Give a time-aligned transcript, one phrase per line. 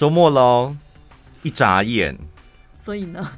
[0.00, 0.74] 周末喽，
[1.42, 2.16] 一眨眼，
[2.82, 3.32] 所以呢，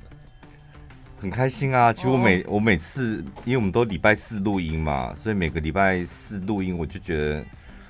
[1.20, 1.92] 很开心啊。
[1.92, 7.44] 其实我每我每次，因为我们都礼拜四录音嘛，所以每个礼拜四录音，我就觉得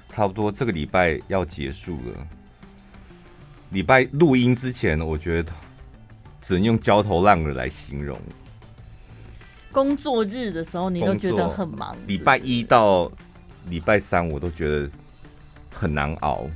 [0.08, 2.26] 差不多这个礼拜要结束了。
[3.72, 5.52] 礼拜录音之前，我觉得
[6.40, 8.18] 只能用焦头烂额来形容。
[9.70, 11.94] 工作日的时候，你都觉得很忙。
[12.06, 13.12] 礼拜一到
[13.68, 14.90] 礼拜三，我都觉得
[15.70, 16.48] 很难熬，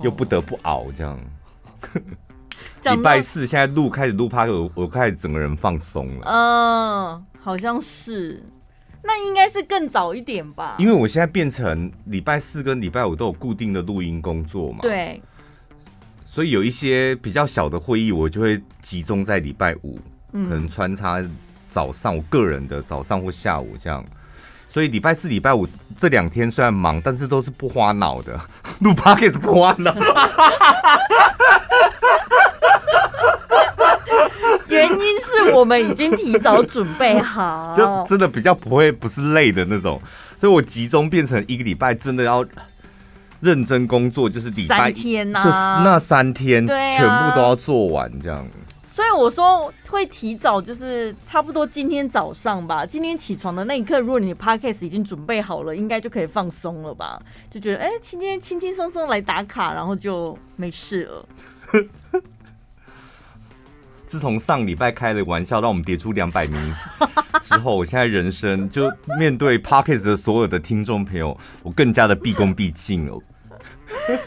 [0.00, 1.18] 又不得不熬这样。
[2.94, 6.26] 礼拜四现在录开始录趴，我我开始整个人放松了。
[6.26, 8.42] 嗯，好像是。
[9.02, 10.76] 那应该是更早一点吧？
[10.78, 14.80] 因为我现在变成礼拜四跟礼拜五都有固定的录音工作嘛。
[14.82, 15.22] 对。
[16.26, 19.98] 所以有一些比较小的会议，我就会集中在礼拜五，
[20.32, 21.22] 可能穿插。
[21.70, 24.02] 早上，我个人的早上或下午这样，
[24.78, 25.66] 所以礼拜四、礼拜五
[25.98, 28.38] 这两天虽然忙，但是都是不花脑的，
[28.78, 29.92] 录 Podcast 不花脑。
[34.68, 40.00] 原因是我们已经提早准备好， 就真的比较不会不是累的那种，
[40.38, 42.46] 所以我集中变成一个礼拜真的要
[43.40, 48.46] 认真工作，就是礼拜天就是那三天全部都要做完这样。
[48.98, 52.84] 所以我说会提早，就是差不多今天早上吧。
[52.84, 57.16] 今天起床的那一刻，如果你的 podcast 已经准备好了，应该就可以放松了吧？
[57.48, 61.24] 就觉得哎，今天轻轻松松来打卡，然后就没事了。
[64.08, 66.74] 自从上礼拜开了玩笑，让我们跌出两百名
[67.40, 73.22] 之后，我现在人生就面对 podcast 的所有的听众朋友，我更加的毕恭毕敬了。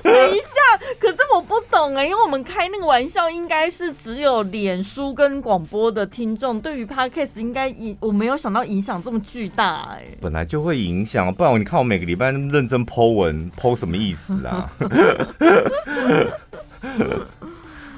[0.01, 0.50] 等一下，可是
[1.35, 10.03] 我不懂哎，因为我们开那个玩笑，应该是只有脸书跟广播的听众，对于 Podcast 应该影，我没有想到影响这么巨大哎。
[10.19, 14.69] 本来就会影响，不然你看我每个礼拜认真 Po 文，Po 什么意思啊？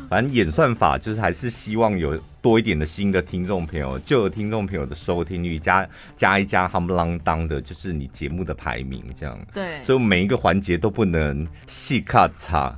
[0.09, 9.35] 反正演算法就是还是希望有多一点的新的听众朋友，旧的听众朋友的收听率加加一加，夯不啷当的，就是你节目的排名这样。
[9.52, 12.78] 对，所以每一个环节都不能细卡差。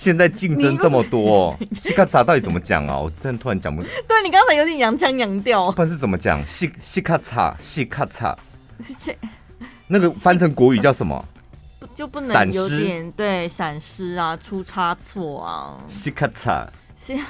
[0.00, 2.98] 现在竞争这么多， 西卡差到底怎么讲啊？
[2.98, 3.82] 我现在突然讲不。
[3.82, 5.70] 对，你刚才有点洋腔洋调。
[5.72, 6.42] 不然是怎么讲？
[6.46, 8.34] 西西卡差，细卡差。
[9.86, 11.22] 那个翻成国语叫什么？
[11.94, 17.20] 就不能有点对闪失啊，出差错啊，西卡嚓，西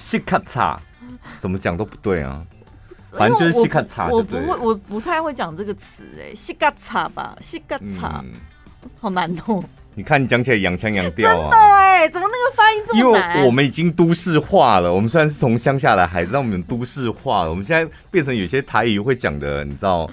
[0.00, 0.78] 西 卡嚓，
[1.38, 2.42] 怎么讲都不对啊，
[3.12, 4.08] 反正就是西卡嚓。
[4.08, 8.24] 我不会，我不太会讲这个词哎，西卡嚓吧，西卡嚓，
[8.98, 9.62] 好难哦。
[9.96, 13.36] 你看你讲起来洋腔洋调啊，对，怎么那个发音这么难？
[13.36, 20.10] 因为我们已经都市化了，我们虽然是从乡下来，孩子，让我们都市化了，我们现在变成有些台语会讲的，你知道，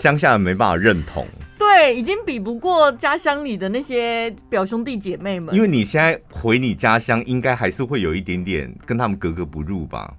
[0.00, 1.26] 乡下人没办法认同。
[1.58, 5.54] 对，已经比不过家乡里的那些表兄弟姐妹们。
[5.54, 10.12] 因为你现在回你家乡，应该还是会有一点点跟他们格格不入吧？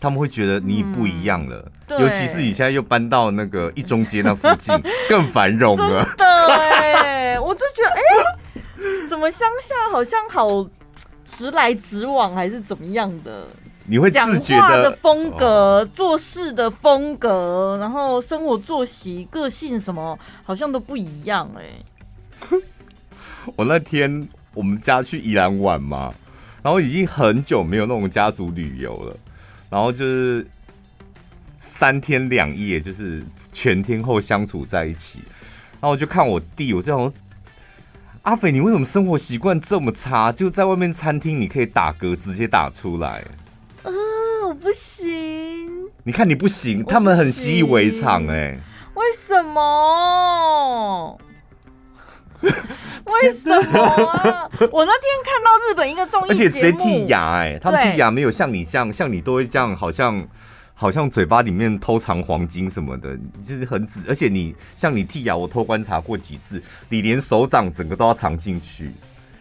[0.00, 4.72] 他们会觉得你不一样了，嗯、尤其是你现在又搬到那个一中街那附近，
[5.10, 6.08] 更繁荣了。
[6.16, 6.87] 对，
[7.48, 10.68] 我就觉得，哎，怎么乡下好像好
[11.24, 13.48] 直来直往，还是怎么样的？
[13.86, 22.60] 你会讲话的，的风格、哦、做事的风格，然后生活作息、个性什么，好像都不一样哎。
[23.56, 26.12] 我那天我们家去宜兰玩嘛，
[26.62, 29.16] 然后已经很久没有那种家族旅游了，
[29.70, 30.46] 然后就是
[31.58, 33.22] 三天两夜，就是
[33.54, 35.20] 全天候相处在一起。
[35.80, 37.10] 然后我就看我弟，我就想说，
[38.28, 40.30] 阿肥，你为什么生活习惯这么差？
[40.30, 43.24] 就在外面餐厅，你可以打嗝直接打出来。
[43.82, 45.88] 啊、呃，我不行。
[46.04, 48.58] 你看你不行，他们很习以为常哎。
[48.92, 51.18] 为什么？
[52.42, 54.50] 为什么啊？
[54.72, 60.22] 我那天看到日本一个综艺节目， 而且直接剔牙哎，他们剔牙没有像你这样，像你都会这样，好像
[60.80, 64.00] 好像嘴巴里面偷藏黄金什么的，就是很仔。
[64.08, 68.92] 而且你像你剔牙，我偷观察过几次，你连手掌整个都要藏进去。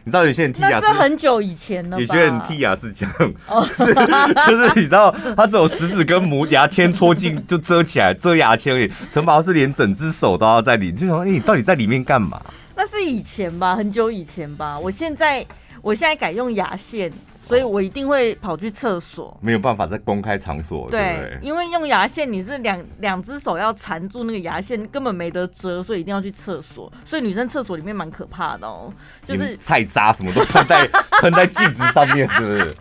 [0.04, 2.00] 你知道有些人剔牙是，是很久以前了。
[2.00, 3.14] 有些人剔牙是这样，
[3.78, 8.92] 就是就是你知道，他只有食指跟磨牙签戳进就遮起来，遮牙签而已。
[9.14, 12.42] 陈宝是连整只手都要在里面，就说你到底在里面干嘛？
[12.76, 14.80] 那是以前吧，很久以前吧。
[14.80, 15.46] 我现在
[15.84, 17.12] 我现在改用牙线。
[17.48, 20.90] 所以我一定会跑去厕所，没有办法在公开场所。
[20.92, 26.92] 对，对，因为用牙线，你是两两只手要缠住那个牙线，根本没得遮，所以一定要去厕所。
[27.06, 28.92] 所以女生厕所里面蛮可怕的哦，
[29.26, 30.88] 就是菜渣什么都喷在
[31.22, 32.76] 喷在镜子上面，是不是？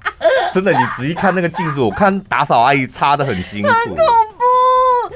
[0.52, 4.02] 真的，你仔细看那个镜子，我看打扫阿姨擦的很辛苦，很恐怖。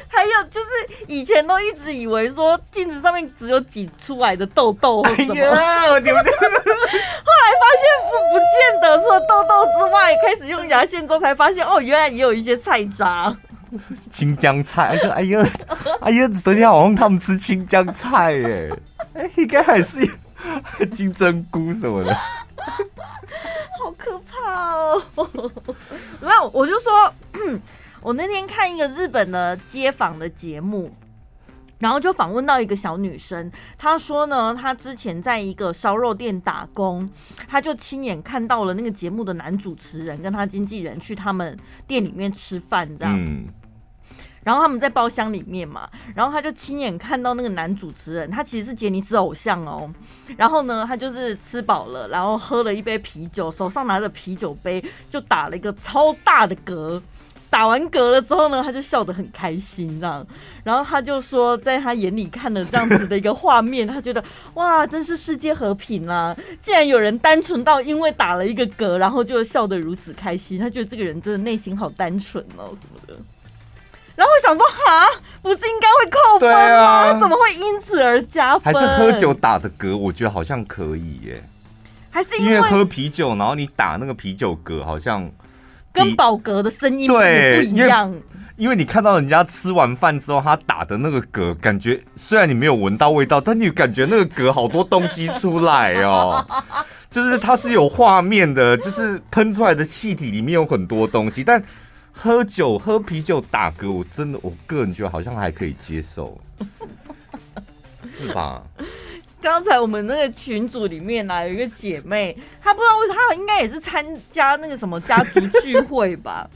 [0.09, 0.67] 还有就是
[1.07, 13.37] 以前都一直以为说镜子上面只有挤出来的痘痘或什么，哎、呦你们后来发现不不见得，除了痘痘之外，开始用牙线之后才发现哦，原来也有一些菜渣。
[14.11, 15.39] 青江菜，哎呀，
[16.01, 18.69] 哎呀，昨天好像他们吃青江菜耶，
[19.15, 19.99] 哎，应该还是
[20.93, 25.01] 金针菇什么的，好可怕哦！
[26.21, 27.15] 没有，我就说，
[28.03, 30.91] 我那天看一个日本的街访的节目，
[31.79, 37.09] 然后就访问到一个小女生，她说呢，她之前在一个烧肉店打工，
[37.49, 43.15] 她就亲眼看到了那个节目的男主持人跟他经纪人去他们店里面吃饭，这样。
[43.17, 43.45] 嗯
[44.43, 49.93] 然后他们在包厢里面嘛，然后他就亲眼看到那个男主持人，他其实是杰尼斯偶像哦。
[50.35, 56.99] 然后呢，他就是吃饱了，然后喝了一杯啤酒，手上拿着啤酒杯，就打了一个超大的嗝。
[57.51, 60.25] 打完嗝了之后呢，他就笑得很开心这样。
[60.63, 64.23] 然后他就说，在他眼里看了这样子的一个画面，他觉得
[64.55, 66.37] 哇，真是世界和平啊！
[66.61, 70.59] 竟然有人单纯到因为打了一个嗝，然后就笑得如此开心。
[70.59, 73.15] 他觉得这个人真的内心好单纯哦，什么的。
[74.15, 75.09] 然后我想说，哈，
[75.43, 76.85] 不是应该会扣分吗？
[76.85, 78.73] 啊、怎么会因此而加分？
[78.73, 79.97] 还是喝酒打的嗝？
[79.97, 81.43] 我觉得好像可以耶。
[82.11, 85.31] 还是因为喝啤酒，然后你打那个啤酒嗝，好像
[85.93, 88.23] 跟宝嗝的声音不，对不一样因。
[88.57, 96.47] 因为你看到人家吃完饭之后，他打的那个嗝，感觉虽然你没有闻到味道，但你感觉那个嗝好多东西出来哦。
[97.11, 101.63] 就是它是有画面的，就是喷出来的气体里面有很多东西，但。
[102.13, 106.39] 喝酒喝啤酒打嗝，我真的我个人觉得好像还可以接受，
[108.05, 108.63] 是吧？
[109.43, 116.49] 刚才我们那个群组里面呢、啊，有一个姐妹，她不知道为什么，她应该也是参加那个什么家族聚会吧。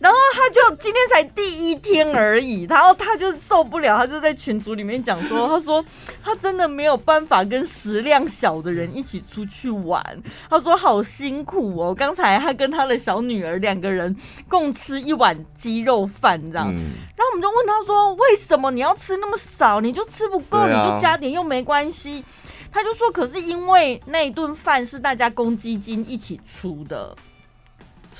[0.00, 5.84] 然后他就今天才第一天而已，然后他就受不了，他就在群组里面讲说，他说
[6.22, 11.94] 他真的没有办法跟食量小的人一起出去玩，他说好辛苦哦。
[11.94, 14.16] 刚才他跟他的小女儿两个人
[14.48, 19.80] 共吃一碗鸡肉饭这样，然后我们就问他说，为什么你要吃那么少？
[19.80, 22.24] 你就吃不够，你就加点又没关系。
[22.70, 27.16] 他就说，可是因为那顿饭是大家公积金一起出的。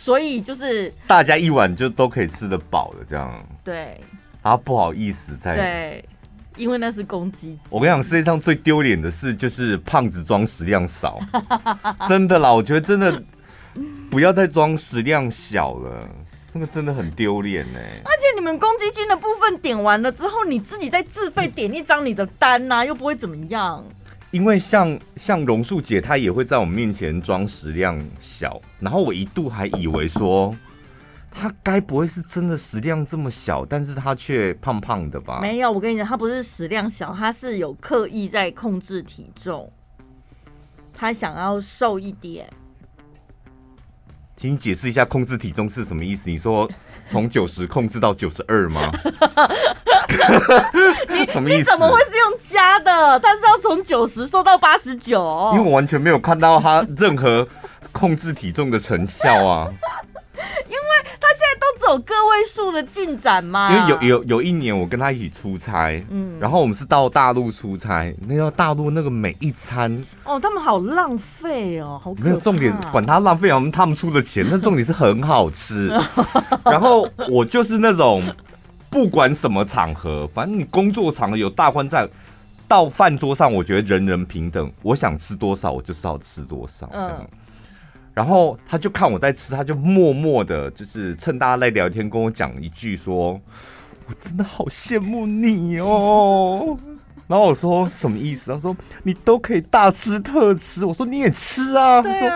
[0.08, 3.46] 所以就是大家一碗就都可以吃得饱了这样。
[3.62, 4.00] 对。
[4.40, 5.54] 啊不好意思在。
[5.54, 6.04] 对，
[6.56, 7.58] 因为那是公积金。
[7.68, 11.20] 我跟你讲，世界上最丢脸的事就是胖子装食量少。
[12.08, 13.22] 真的啦，我觉得真的
[14.10, 16.08] 不要再装食量小了，
[16.54, 17.78] 那个真的很丢脸呢。
[17.78, 23.84] 而且你们公积金的部分点完了之后，你自己再自费点一张你的单呐、啊，又不会怎么样。
[24.30, 30.54] 因为像像榕树姐，她也会在我们面前装食量小，然后我一度还以为说，
[31.30, 35.40] 她该不会是真的食量这么小，但是她却胖胖的吧？
[35.40, 39.72] 没有，我跟你讲，她不是食量小，她是有刻意在控制体重，
[40.92, 42.48] 她想要瘦一点。
[44.36, 46.30] 请你解释一下控制体重是什么意思？
[46.30, 46.70] 你说
[47.08, 48.90] 从九十控制到九十二吗？
[51.32, 51.58] 什么意思？
[51.58, 53.18] 你怎么会是用加的？
[53.20, 55.50] 他是要从九十瘦到八十九？
[55.54, 57.46] 因为我完全没有看到他任何
[57.92, 59.68] 控制体重的成效啊。
[60.66, 63.74] 因为他现在都走个位数的进展嘛。
[63.74, 69.92] 因为有有有一年我跟他一起出差，嗯，然后我们是到大陆出差，那个大陆那个每一餐
[70.24, 75.88] 哦，他们好浪费哦，好没有重点，管他浪费啊，他们出的钱， 那重点是很好吃。
[76.64, 78.22] 然后我就是那种
[78.90, 82.08] 不管什么场合，反正你工作场合有大欢在，
[82.66, 87.16] 到饭桌上，我觉得人人平等，我想吃多少我就是要吃多少，这样。
[87.20, 87.37] 嗯
[88.18, 93.40] 然后他就看我在吃，他就默默的，就是趁大家在聊天，跟我讲一句说
[94.08, 96.76] ：“我真的好羡慕你哦。
[97.28, 98.52] ”然后我说什么意思？
[98.52, 102.28] 他说：“你都可以大吃特吃。”我说：“你也吃啊。”他说：“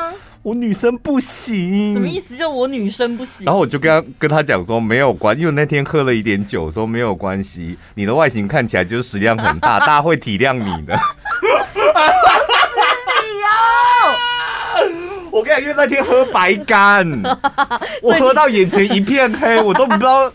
[0.44, 2.36] 我女生不行。”什么意思？
[2.36, 3.42] 就我女生不行。
[3.46, 7.76] 然后我就跟他跟他讲说：“没有关，因为那天喝了一点酒，说没有关系。
[7.96, 10.96] 你的外形看起来就是食量很大， 大家会体谅你的。”
[15.32, 17.10] 我跟你讲，因为那天喝白干，
[18.02, 20.30] 我喝到眼前一片黑，我都不知道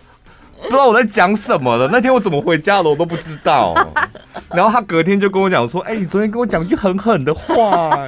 [0.64, 1.88] 不知道我在讲什么了。
[1.92, 3.76] 那天我怎么回家了，我都不知道。
[4.50, 7.92] 然后他隔天就跟我讲说：“哎、欸，你昨天跟我讲一句很狠的话、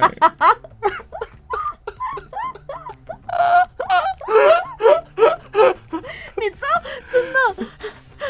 [6.36, 6.68] 你知道，
[7.08, 7.38] 真的，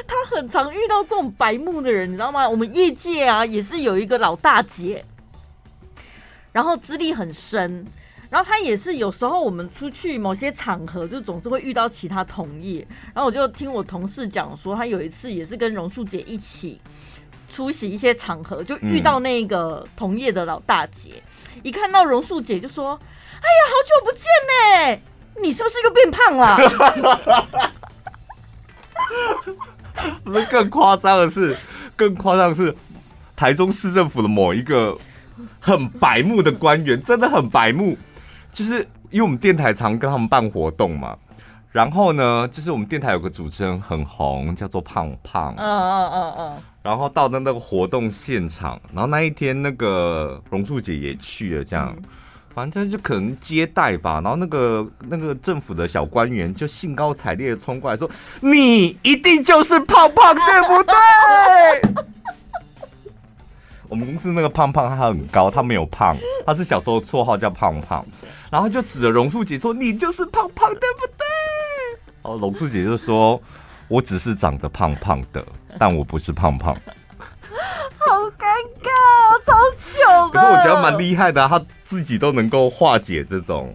[0.07, 2.47] 他很常遇到这种白目的人，你知道吗？
[2.47, 5.03] 我们业界啊，也是有一个老大姐，
[6.53, 7.87] 然后资历很深。
[8.31, 12.87] 然后他也是有时候我们出去某些场合，就总是会遇到其他同业。
[13.13, 16.81] 然后我就听我同事讲说，他有一次也是跟榕树姐一起
[17.53, 21.21] 出席一些场合，就遇到那个同业的老大姐，
[21.65, 22.93] 一看到榕树姐就说
[23.43, 24.23] ：“哎呀，好久不见
[24.95, 25.01] 呢，
[25.43, 26.57] 你是不是又变胖了？”
[30.23, 31.57] 不是更夸张的是，
[31.97, 32.77] 更夸张的是，
[33.35, 34.97] 台中市政府的某一个
[35.59, 37.99] 很白目的官员，真的很白目。
[38.53, 41.17] 就是因为我们电台常跟他们办活动嘛，
[41.73, 45.55] 然后呢，就是我们电台有个主持人很红，叫做胖胖。
[45.57, 46.53] 嗯嗯嗯嗯。
[46.83, 51.95] 然后到的那个活动现场，然后那一天那个榕树姐也去了，这样。
[51.97, 52.03] 嗯
[52.53, 58.11] 反正就可能接待吧，然后那个那个政府的小官员就兴高采烈的冲过来说
[58.43, 60.93] ：“你一定就是胖胖，对不对？”
[63.91, 66.17] 我们公司那个胖胖他很高，他没有胖，
[66.47, 68.07] 他是小时候绰号叫胖胖，
[68.49, 71.27] 然后就指着榕树姐说：“你就是胖胖，对不对？”
[72.23, 73.43] 然后榕树姐就说
[73.89, 75.45] ：“我只是长得胖胖的，
[75.77, 76.73] 但我不是胖胖。”
[77.99, 78.47] 好尴
[78.81, 78.91] 尬，
[79.45, 80.29] 超糗。
[80.31, 83.75] 可是我觉得蛮厉害的啊，他自己都能够化解这种。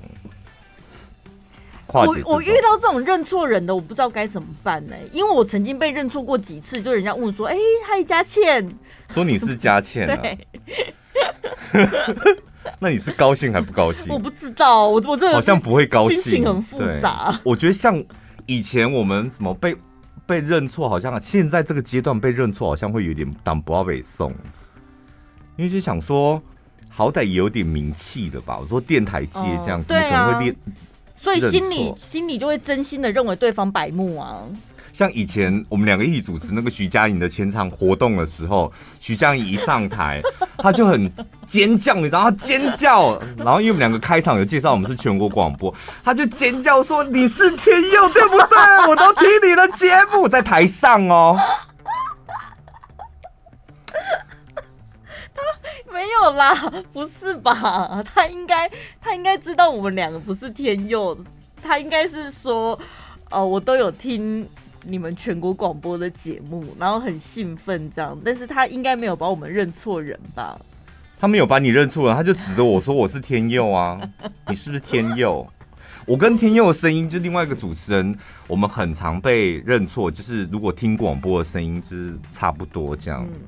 [1.96, 2.22] 化解。
[2.25, 4.96] 我我遇到这种认错人的，我不知道该怎么办呢？
[5.12, 7.56] 因为我曾经被认错过几次，就人家问说：“哎，
[7.88, 8.68] 嗨，佳倩。”
[9.14, 10.18] 说你是佳倩啊？
[10.18, 10.38] 对
[12.80, 14.14] 那你是高兴还不高兴？
[14.14, 17.40] 我不知道，我我这好像不会高兴，心情很复杂。
[17.44, 18.04] 我觉得像
[18.46, 19.75] 以前我们什么被。
[20.28, 24.32] 被认错好像现在这个阶段被认错好像会有点当不要被送，
[25.56, 26.42] 因为就想说
[26.90, 28.58] 好歹也有点名气的吧。
[28.58, 30.56] 我说电台界这样子，可能会变？
[31.25, 34.44] 所以心里心里就会真心的认为对方白目啊。
[34.94, 40.22] 像以前我们两个一起主持那个徐佳莹的签唱活动的时候，徐佳莹一上台，
[40.60, 41.12] 她就很
[41.46, 48.88] 尖叫，你知道她尖叫，然后因为我们两个开场有介绍我们是全国广播，她就尖叫说，你是天佑对不对？
[48.88, 51.38] 我都听你的节目，在台上哦。
[55.96, 58.04] 他没有啦， 不是吧？
[58.14, 61.18] 他应该他应该知道我们两个不是天佑，
[61.64, 62.78] 他应该是说，
[63.32, 64.46] 哦，我都有听。
[64.88, 70.56] 你们全国广播的节目，然后很兴奋这样，但是他应该没有把我们认错人吧？
[71.18, 74.00] 他没有把你认错人，他就指着我说我是天佑啊，
[74.48, 75.48] 你是不是天佑？
[76.06, 78.16] 我跟天佑的声音就另外一个主持人，
[78.48, 83.40] 我们很常被认错，就是如果听广播的声音就是差不多这样，嗯、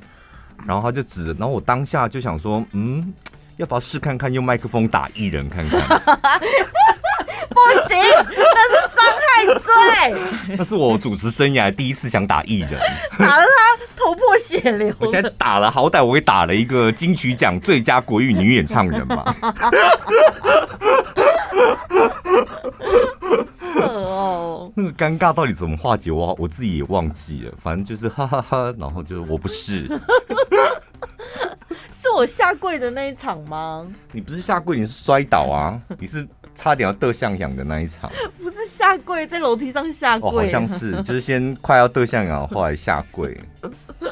[0.66, 3.14] 然后他就指着，然后我当下就想说，嗯，
[3.58, 5.80] 要不要试看看用麦克风打艺人看看？
[7.50, 7.58] 不
[7.90, 9.28] 行，那是伤害
[9.60, 10.56] 罪。
[10.58, 12.80] 那是我主持生涯第一次想打艺人，
[13.18, 14.94] 打了他头破血流。
[15.00, 19.36] 我现在打了，好歹我也打了一个金曲奖最佳国语女演唱人嘛。
[24.94, 26.12] 尴尬到底怎么化解？
[26.12, 29.88] 我我自己也忘记了，反正就是哈哈哈，然后就是我不是。
[32.00, 33.86] 是我下跪的那一场吗？
[34.12, 35.80] 你不是下跪，你是摔倒啊！
[36.00, 36.28] 你是。
[36.56, 40.28] 差点要得向阳的那一场，不是下跪，在楼梯上下跪。
[40.28, 43.40] 哦，好像是，就是先快要得向阳，后来下跪。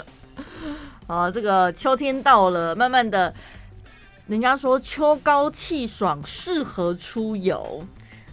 [1.08, 3.34] 好，这个秋天到了，慢慢的，
[4.28, 7.84] 人家说秋高气爽，适合出游，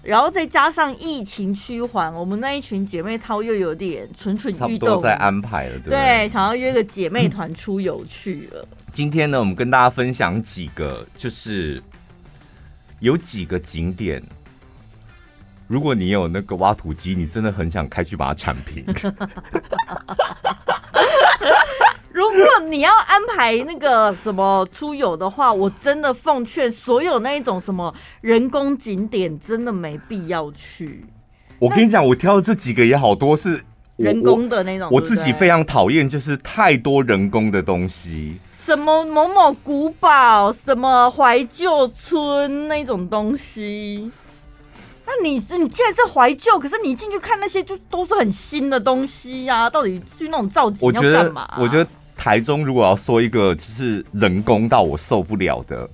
[0.02, 5.90] 然后再加上疫情趋缓，我们那一群姐妹淘又有点蠢蠢欲动，在安排了，对不？
[5.90, 8.66] 对，想要约个姐妹团出游去了。
[8.92, 11.82] 今天呢，我们跟大家分享几个，就是。
[13.00, 14.22] 有几个景点，
[15.66, 18.86] 如果你有那个挖土机，你真的很想开去把它铲平。
[22.30, 31.04] 如果你要安排那个什么出游的话，我真的奉劝所有那一种什么人工景点，真的没必要去。
[31.58, 33.64] 我跟你讲，我挑的这几个也好多是
[33.96, 38.38] 人工的那种，我自己非常讨厌，就是太多人工的东西。
[38.64, 44.10] 什么某某古堡，什么怀旧村那种东西？
[45.04, 49.70] 那你是你既然是怀旧，可是你进去看那些就都是很新的东西呀、啊？
[49.70, 51.58] 到底去那种造景要干嘛、啊？
[51.60, 51.84] 我觉得
[52.22, 55.90] 台中如果要说一个就是人工到我受不了的，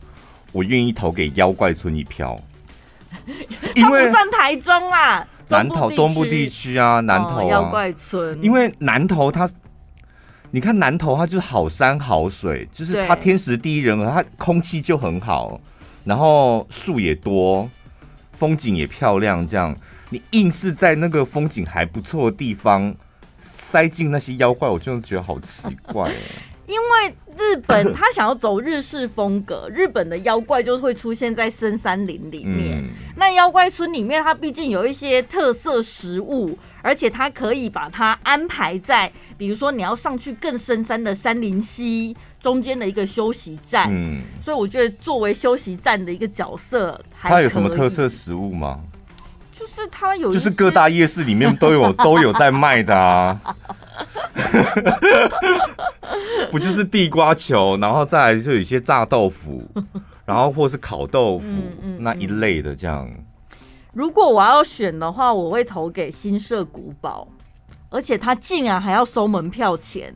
[0.53, 2.39] 我愿意投给妖怪村一票。
[3.75, 9.49] 因为它不算台中啦，南投东部地区啊，南投、啊哦、妖怪村，因为南投它。
[10.51, 15.59] 你看南投，它就是好山好水，就是它天时地利人和，它空气就很好，
[16.05, 17.67] 然后树也多，
[18.35, 19.47] 风景也漂亮。
[19.49, 19.75] 这样
[20.11, 22.95] 你硬是在那个风景还不错的地方
[23.71, 26.11] 塞进那些妖怪，我真的觉得好奇怪。
[26.67, 32.79] 因为日本他想要走日式风格，日本的妖怪就会出现在深山林里面。
[32.79, 43.89] 嗯、那妖怪村里面，它毕竟有一些特色食物，而且它可以把它安排在，比如说你要上去更深山的山林溪中间的一个休息站。
[43.91, 48.79] 嗯，所以我觉得作为休息站的一个角色，它有什么特色食物吗？
[49.59, 53.41] 就是它有，就是各大夜市里面都有 都有在卖的啊。
[56.53, 59.65] 不就是地瓜球，然后再来就有一些炸豆腐，
[60.25, 63.11] 然后或是烤豆腐、嗯嗯嗯、那一类的这样。
[63.93, 67.27] 如果我要选的话，我会投给新社古堡，
[67.91, 70.15] 而且他竟然还要收门票钱。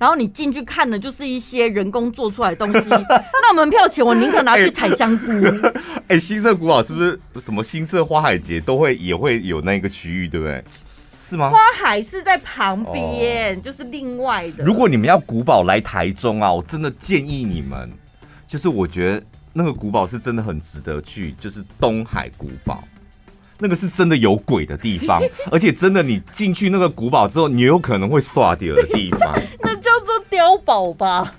[0.00, 5.30] 然后你进去看的就是一些人工做出来的东西， 那门票钱我宁可拿去采香菇。
[6.08, 10.64] 哎、新社古堡是不是什么新社花海节都会也会有那个区域，对不对？
[11.22, 11.50] 是吗？
[11.50, 14.64] 花海是在旁边，哦、就是另外的。
[14.64, 17.92] 如果你们要古堡来台中啊，我真的建议你们，
[18.48, 22.82] 就是我觉得那个古堡是真的很值得去，就是东海古堡，
[23.60, 29.32] 那个是真的有鬼的地方， 而且真的你进去那个古堡之后，你有可能会刷掉的地方。
[29.62, 31.34] 那叫做碉堡吧？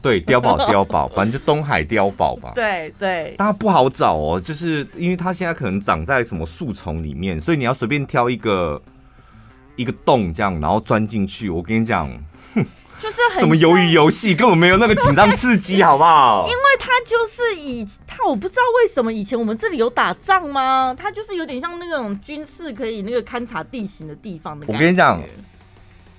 [0.00, 2.52] 对，碉堡碉堡， 反正就东海碉堡吧。
[2.54, 8.80] 对对，但它不好找哦，就是因为它现在可能长在什么树丛里面，所以你要随便挑一个。
[9.76, 11.48] 一个洞这样，然后钻进去。
[11.48, 12.10] 我跟你讲，
[12.98, 16.44] 就是很什么鱿鱼游戏，根本没有那个紧张刺激，好不好？
[16.46, 20.94] 因为它就是以它，我不知道为什么以前我们这里有打仗吗？
[20.98, 24.66] 它就是有点像那种军事可以那个勘察地形的地方的。
[24.68, 25.22] 我跟你讲，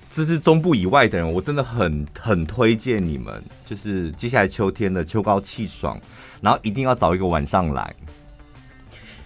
[0.10, 6.00] 就是中部以外的人，我真的很很推荐你们，就是接下来秋天的秋高气爽，
[6.42, 7.94] 然后一定要找一个晚上来，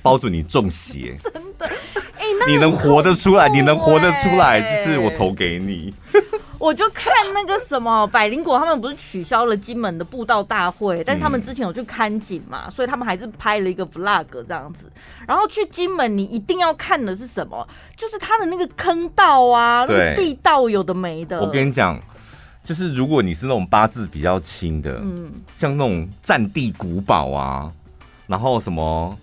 [0.01, 1.65] 包准你中邪， 真的。
[1.65, 5.93] 哎你能活得出来，你能活得出来，就是我投给你。
[6.63, 14.89] 我就看那个什么百灵果，他们不是取消了金门的布道大会，但是他们之前有去看景嘛，所以他们还是拍了一个 vlog 这样子。
[15.27, 17.68] 然后去金门，你一定要看的是什么？
[17.98, 21.42] 就是他的那个坑道啊，那个地道有的没的。
[21.42, 22.01] 我跟你讲，
[22.64, 27.70] 就是如果你是那种八字比较轻的，嗯，像那种战地古堡啊，
[28.25, 29.18] 然后什么。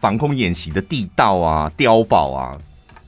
[0.00, 2.56] 防空演习的地道啊，碉堡啊，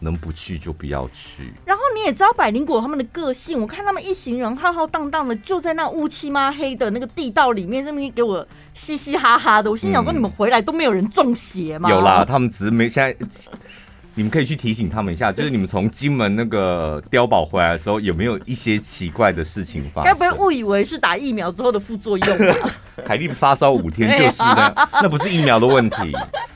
[0.03, 1.53] 能不去就不要去。
[1.65, 9.71] 然后你也知道百灵果他们的个性，我看他们一行人浩浩荡荡的，就在那乌漆嘛黑的那个地道里面，这边给我嘻嘻哈哈的。
[9.71, 11.89] 我心想说，你们回来都没有人中邪吗？
[11.89, 13.17] 有啦，他们只是没现在。
[14.15, 20.13] 你们可以去提醒他们一下，就是你们从金门那个碉堡回来的时候，有没有一些奇怪的事情发生？
[20.13, 22.71] 该不会误以为是打疫苗之后的副作用吧？
[23.07, 26.13] 凯莉发烧五天就是呢，那不是疫苗的问题，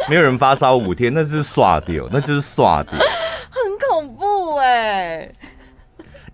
[0.09, 5.33] 没有人发烧五天，那就是刷掉，那就是耍掉，很恐怖哎、欸。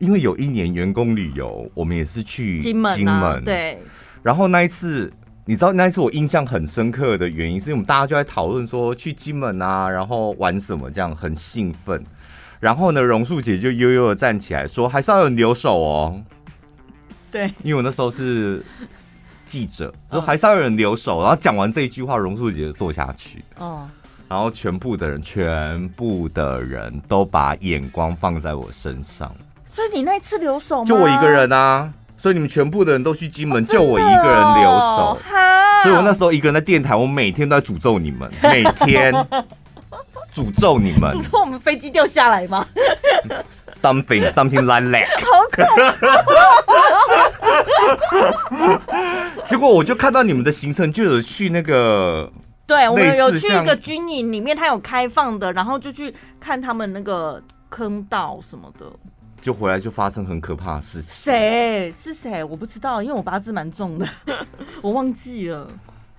[0.00, 3.78] 因为有一年员工旅游，我们也是去金门，金门、啊、对，
[4.22, 5.12] 然后那一次。
[5.44, 12.00] 你知道那一次我印象很深刻的原因，是因为我们大家就在讨论说去金门啊，然后玩什么，这样很兴奋。
[12.60, 16.22] 然后呢，榕树姐就悠悠的站起来说：“还是要有人留守哦。”
[17.28, 18.64] 对，因为我那时候是
[19.44, 21.20] 记者，说还是要有人留守。
[21.20, 23.42] 然后讲完这一句话，榕树姐就坐下去。
[23.58, 23.88] 哦。
[24.28, 29.34] 然后全部的人，全部的人都把眼光放在我身上。
[29.66, 30.84] 所以你那次留守吗？
[30.86, 31.92] 就我一个人啊。
[32.22, 35.18] 所以你们全部的人都去金门，就我一个人留守。
[35.82, 39.12] 所以我那时候一个人在电台，我每天都在诅咒你们， 每天
[40.32, 41.18] 诅咒你们。
[41.18, 42.64] 诅咒我们飞机掉下来吗
[43.82, 45.08] ？Something, something like that。
[45.26, 45.42] 好！
[49.44, 52.30] 结果我就看到你们的行程，就有去那个，
[52.68, 58.86] 对，我们有去一个军营里面，它有开放的，然后就去看他们那个坑道什么的。
[59.42, 61.10] 就回来就发生很可怕的事情。
[61.12, 62.42] 谁是谁？
[62.44, 64.08] 我不知道，因为我八字蛮重的，
[64.80, 65.68] 我忘记了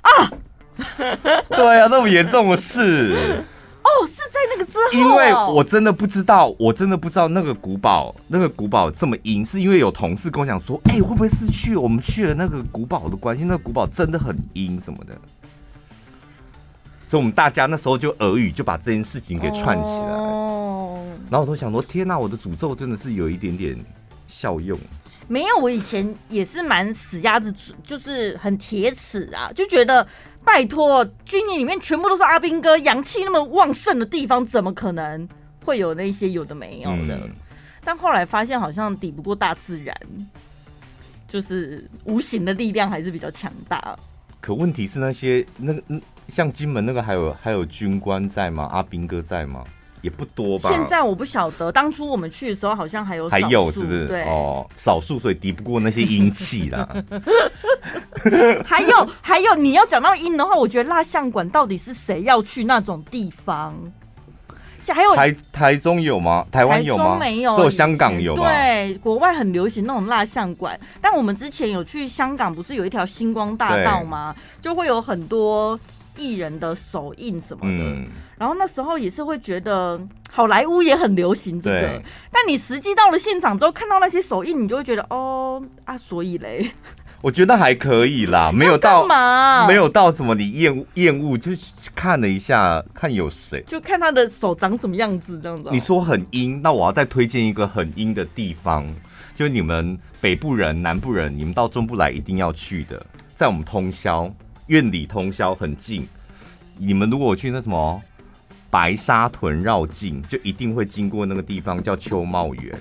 [0.02, 0.30] 啊。
[1.50, 3.44] 对啊，那么严重的事。
[3.84, 4.92] 哦，是在那个之后。
[4.92, 13.44] 因为我真的不知道，我真的不知道那个古堡，那个古堡这么阴，是因为有同事跟我讲说，哎、欸，会不会是去我们去了那个古堡的关系？
[13.44, 15.14] 那个古堡真的很阴什么的。
[17.08, 20.08] 所以，我们大家那时候就耳语，就把这件事情给串起来。
[20.08, 20.83] 哦
[21.30, 23.78] 然后我都想说，天哪，我的诅咒真的是有一点点
[24.28, 24.78] 效用。
[25.28, 30.06] 没有，我以前也是蛮死鸭子，就是很铁齿啊，就觉得
[30.44, 35.28] 拜托，军营里面全部都是阿兵哥，阳气那么旺盛的地方，怎么可能
[35.64, 37.16] 会有那些有的没有的？
[37.16, 37.32] 嗯、
[37.86, 39.96] 但后来发现，好像抵不过大自然，
[41.26, 43.98] 就是无形的力量还是比较强大。
[44.42, 45.82] 可问题是，那些那个
[46.28, 48.68] 像金门那个还有还有军官在吗？
[48.74, 49.64] 阿兵哥在吗？
[50.04, 50.70] 也不多吧？
[50.70, 54.06] 现在我不晓得，当初我们去的时候好像还有，还有是不是？
[54.06, 56.88] 对 哦，少数，所以敌不过那些阴气啦。
[58.66, 63.74] 还有还有，你要讲到阴的话，我觉得蜡像馆到底是谁要去那种地方？
[64.86, 66.46] 还有台台中有吗？
[66.52, 67.16] 台湾有吗？
[67.18, 68.44] 没有，只有香港有吗？
[68.44, 74.36] 对，国外很流行那种蜡像馆，但我们之前有去香港，不是有一条星光大道吗？
[74.62, 75.80] 就会有很多。
[76.18, 80.00] 艺人的手印什么的，嗯、然后那时候也是会觉得
[80.32, 86.72] 好莱坞也很流行这个，但你实际到了现场之后，看到那些手印，你就会觉得哦啊，所以嘞，
[87.22, 89.08] 我觉得还可以啦， 没有到
[89.68, 91.52] 没有到什么你厌厌恶，就
[91.96, 95.70] 看了一下，看有谁，就看他的手长什么样子这样子。
[95.72, 98.88] 你说很阴，那我要再推荐一个很阴的地方，
[99.36, 104.32] 就你们北部人、南部人，你们到中部来一定要去的，在我们通霄。
[104.68, 106.08] 苑里通宵很近，
[106.78, 108.02] 你们如果去那什么
[108.70, 112.74] 白沙屯绕境，就一定会经过那个地方，叫秋茂园。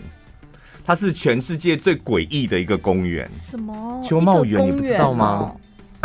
[0.85, 3.29] 它是全世界最诡异的一个公园。
[3.49, 4.01] 什么？
[4.03, 5.53] 秋茂园你不知道吗？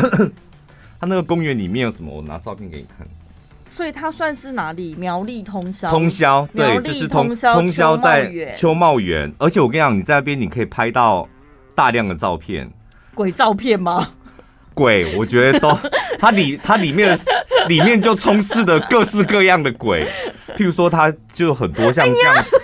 [1.00, 2.14] 它那个公园里面有什么？
[2.14, 3.08] 我拿照片给你看。
[3.70, 4.96] 所以它算是哪里？
[4.96, 5.90] 苗栗通宵。
[5.92, 9.32] 通宵，对，就是通通宵在秋茂园。
[9.38, 11.28] 而且我跟你讲，你在那边你可以拍到
[11.76, 12.70] 大量的照片。
[13.14, 14.12] 鬼照片吗？
[14.78, 15.76] 鬼，我觉得都，
[16.22, 17.18] 它里它里面
[17.68, 20.08] 里面就充斥着各式各样的鬼，
[20.56, 22.62] 譬如说，它就很多像这样子，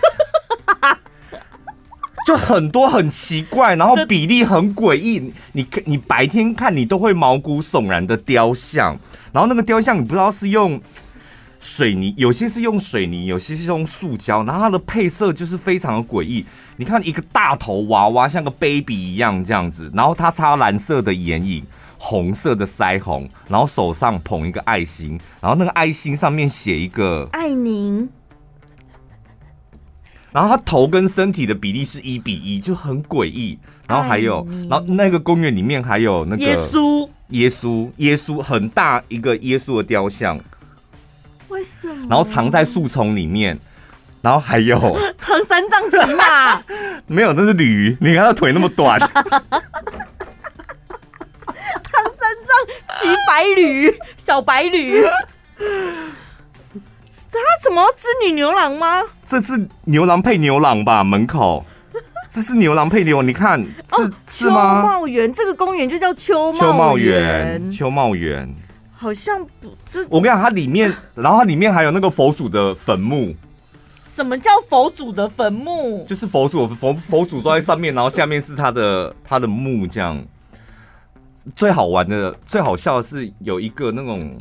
[2.27, 8.95] 就很多很奇怪，然后比例很诡异，你你白天看你都会毛骨悚然的雕像，
[9.31, 10.79] 然后那个雕像你不知道是用
[11.59, 16.45] 水泥，有些是用水泥，有些是用塑胶，然后它的配色就是非常的诡异。
[16.77, 21.65] 你看一个大头娃娃像个 baby 一样这样子，然后它擦蓝色的眼影。
[22.05, 28.09] 红色的腮红，然后手上捧一个爱心，然后那个爱心上面写一个爱您。
[30.33, 33.57] 然后他头跟身体的比例是一比一，就很诡异。
[33.87, 40.37] 然后还有，然后那个公园里面还有那个耶稣，耶稣，耶稣很大一个耶稣的雕像。
[41.47, 42.07] 为什么？
[42.09, 43.57] 然后藏在树丛里面。
[44.21, 44.77] 然后还有
[45.19, 46.61] 唐三藏骑马？
[47.07, 47.95] 没有，那是驴。
[48.01, 48.99] 你看他腿那么短。
[52.99, 55.03] 骑白驴， 小白驴，
[57.31, 59.01] 他怎么织女牛郎吗？
[59.27, 61.03] 这是牛郎配牛郎吧？
[61.03, 61.65] 门口，
[62.29, 64.81] 这是牛郎配牛郎，你看是、哦、是吗？
[64.81, 68.47] 秋茂园这个公园就叫秋茂秋茂园，秋茂园
[68.95, 69.75] 好像不，
[70.09, 73.35] 我跟你讲，它里面，然后它里面还有那个佛祖的坟墓。
[74.15, 76.05] 什么叫佛祖的坟墓？
[76.07, 80.23] 就是佛祖佛佛祖坐在上面，然后下面是他的他的墓这样。
[81.55, 84.35] 最好玩的、最好笑的是有一个那种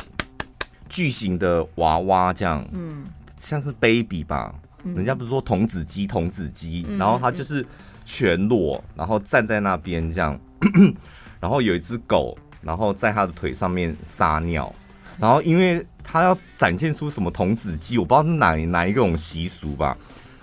[0.89, 3.05] 巨型的娃娃，这样，嗯，
[3.39, 7.67] 像是 baby 吧，嗯、人家不是说童子鸡、童子鸡，然后他就是
[8.05, 10.39] 全裸，然后站在那边这样，
[11.41, 14.73] 然后有一只狗，然后在他的腿上面撒尿，
[15.19, 19.97] 然后因为他要展现出什么童子鸡，我不知道是哪哪一种习俗吧，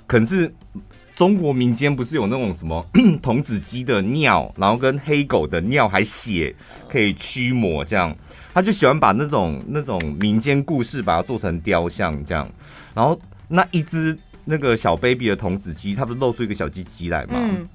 [0.06, 0.54] 可能是。
[1.19, 2.86] 中国民间不是有那种什么
[3.21, 6.55] 童子鸡的尿，然后跟黑狗的尿还血
[6.88, 8.15] 可以驱魔这样，
[8.53, 12.49] 他就喜欢把那种那种民间故事把它做成雕像这样，
[12.95, 17.34] 然后那一只那个小 baby 的童子鸡，它不是露出一个小鸡鸡来吗？
[17.34, 17.67] 嗯、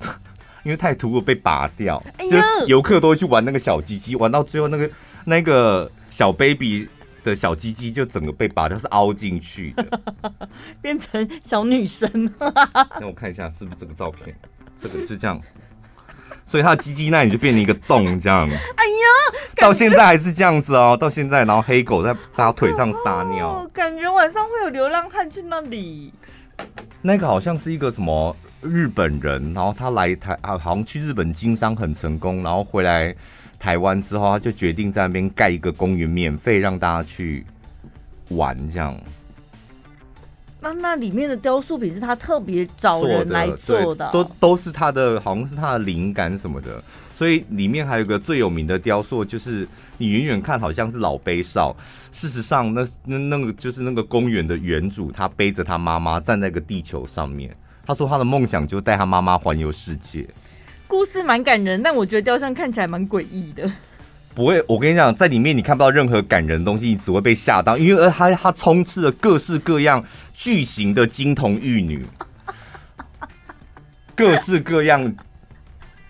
[0.64, 4.90] 因为太突兀被拔掉，就游客都会去玩那个小鸡鸡，玩到最后那个
[5.24, 6.86] 那个小 baby。
[7.22, 10.00] 的小鸡鸡就整个被拔掉，是凹进去的，
[10.80, 12.08] 变成小女生。
[12.40, 14.34] 那我看一下是不是这个照片，
[14.80, 15.40] 这个就这样，
[16.46, 18.48] 所以他的鸡鸡那里就变成一个洞，这样。
[18.48, 19.06] 哎呀，
[19.56, 26.12] 到现在还是这样子哦，到现在，然后黑狗在他腿上撒尿，哦，感觉晚上会有流浪汉去那里。
[27.02, 33.14] 那个好像是一个什么日本人，然后他来台啊，好像去日本经商很成功，然后回来。
[33.60, 37.44] 台湾之后，他就决定在那边盖一个公园，免费让大家去
[38.30, 38.98] 玩，这样。
[40.62, 46.82] 那那里面的雕塑品是他特别找人来做的，都都是他的，好像是他的灵感什么的。
[47.14, 49.68] 所以里面还有一个最有名的雕塑，就是
[49.98, 51.76] 你远远看好像是老杯少，
[52.10, 57.54] 事实上那那那个就是那个公园的原主，他背着他妈妈站在个地球上面。
[57.86, 60.26] 他说他的梦想就带他妈妈环游世界。
[60.90, 63.70] 故事蛮感人，但我觉得雕像看起来蛮诡异的。
[64.34, 72.04] 不会，我跟你讲，在里面你看不到任何感人的东西，你只会被吓到，因为它它充斥了各式各样巨型的金童玉女，
[74.16, 75.14] 各式各样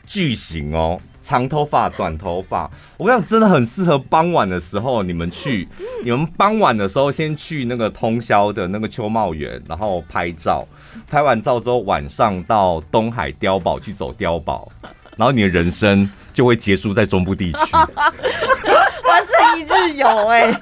[0.06, 5.68] 巨型哦，长头发、短头发，我跟你讲，真的很适合傍晚的时候你们去。
[6.02, 10.66] 你们傍晚的时候先去那个通宵的那个秋茂园，然后拍照。
[11.08, 14.70] 拍完照之后，晚上到东海碉堡去走碉堡，
[15.16, 20.60] 然后你的人生就会结束在中部地区， 完成一日游哎、欸，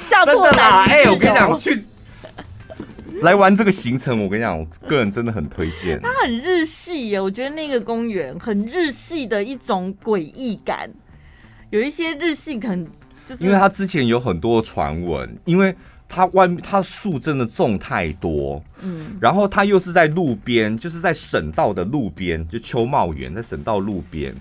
[0.00, 0.84] 吓破胆！
[0.88, 1.84] 哎、欸， 我跟你讲，去
[3.24, 6.00] 来玩这个行程，我跟你讲，我个人真的很推荐。
[6.00, 10.90] 它很日系耶，我觉得那个公园很日系的一种诡异感，
[11.70, 12.86] 有一些日系可能
[13.24, 15.74] 就是因为它之前有很多传闻，因为。
[16.12, 24.34] 它外面，它树真的种太多，嗯，然后它又是在路边，就是在省道的路边，就秋茂园在省道路边，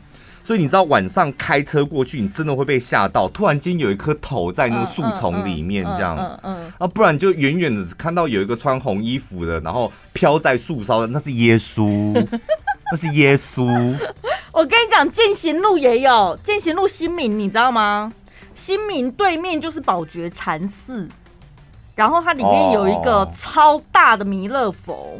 [0.50, 11.86] 所以你知道晚上开车过去，你真的会被吓到，突然间有一颗头在那个树丛里面这样，嗯嗯，啊，不然就远远的看到有一个穿红衣服的，然后飘在树梢的，那是耶稣，
[12.92, 13.64] 那是耶稣。
[14.52, 18.12] 我跟你讲，践行路也有，践行路新民，你知道吗？
[18.56, 21.08] 新民对面就是宝觉禅寺。
[21.94, 25.20] 然后它里面有一个超大的弥勒佛，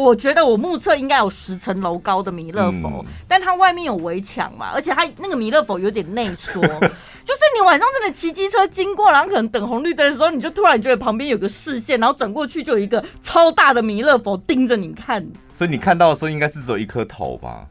[0.00, 17.66] 我觉得我目测应该有十层楼高的弥勒佛，但它外面有围墙嘛，而且它那个弥勒佛有点内缩， 就是你晚上真的骑机车经过，然后可能等红绿灯的时候，你就突然觉得旁边有个视线，然后转过去就有一个超大的弥勒佛盯着你看，所以你看到的时候应该是只有一颗头吧？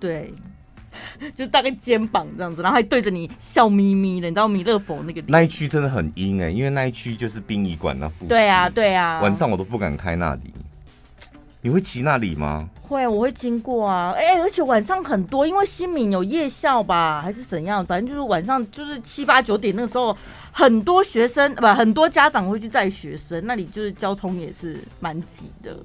[0.00, 0.32] 对。
[1.36, 8.28] 就大概肩膀这样子，然后还对着你笑眯眯的，你知道弥勒佛那个地那一区真的很阴哎、欸，因为那一区就是殡仪馆那附近。
[8.28, 10.52] 对啊，对啊，晚上我都不敢开那里。
[11.60, 12.68] 你会骑那里吗？
[12.82, 14.12] 会，我会经过啊。
[14.16, 17.84] 哎、欸，而且晚上很多，因为新民有夜校吧，还是怎样？
[17.84, 20.16] 反正就是晚上就是七八九点那个时候，
[20.52, 25.76] 很多学生不，很多家长会去载学生，那里就是交通也是蛮挤的。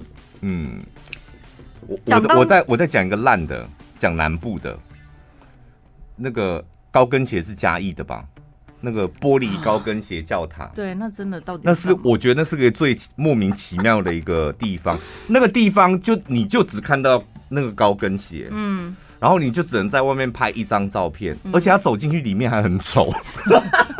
[0.42, 0.80] 嗯，
[1.86, 4.78] 我我我再我再讲一个烂的，讲南部的。
[6.16, 8.24] 那个高跟鞋是嘉义的吧？
[8.84, 14.98] 那个玻璃高跟鞋教堂，对，那真的到底那是我觉得那是个最莫名其妙的一个地方。
[15.26, 23.10] 那个地方就你就只看到那个高跟鞋，嗯，然后你就只能在外面拍一张照片，而且他走进去里面还很丑，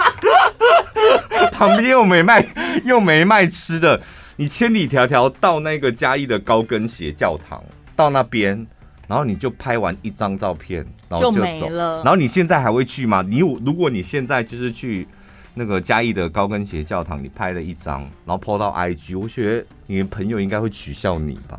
[1.51, 2.47] 旁边又没卖
[2.85, 4.01] 又没卖吃的，
[4.37, 7.63] 你千里迢迢到那个嘉义的高跟鞋教堂，
[7.97, 8.67] 到那边。
[9.07, 11.97] 然后你就拍完一张照片，然后就，走了。
[12.03, 13.23] 然后你现在还会去吗？
[13.23, 15.07] 你如果你现在就是去
[15.55, 21.59] 那个嘉义的高跟鞋教堂，你拍了一张，然后 po 到 IG，我觉得你的朋友应该会取笑你吧。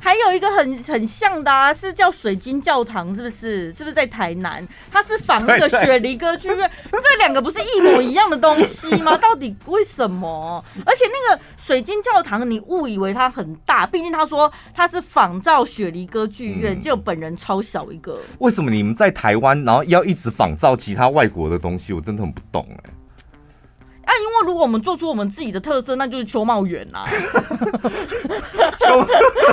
[0.00, 3.72] 还有一个很很像的啊，是叫水晶教堂，是不是？
[3.74, 4.66] 是不是在台南？
[4.90, 9.16] 它是仿那个雪梨歌剧院，这两个不是一模一样的东西吗？
[9.16, 10.64] 到底为什么？
[10.86, 18.18] 而且那个水晶教堂，你误以为它很大，毕竟他说它是仿照雪梨歌剧院，就本人超小一个。
[18.38, 21.92] 为什么你们在台湾，然后要一直仿照其他外国的东西？
[21.92, 22.90] 我真的很不懂哎、欸。
[24.18, 27.04] 因为如果我们做出我们自己的特色，那就是邱茂远呐。
[28.78, 29.06] 邱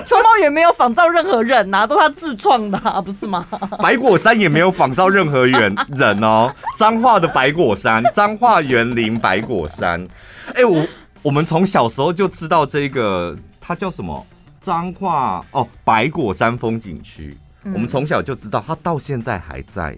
[0.05, 3.45] 邱 茂远没有仿造任何人呐、啊，都是他自创的、啊，不是吗？
[3.81, 6.53] 白果山也没有仿造任何人人哦。
[6.77, 10.01] 彰化的白果山，彰化园林白果山。
[10.49, 10.85] 哎、欸，我
[11.23, 14.25] 我们从小时候就知道这个，它叫什么？
[14.61, 17.37] 彰化哦，白果山风景区。
[17.63, 19.97] 嗯、我们从小就知道，它到现在还在。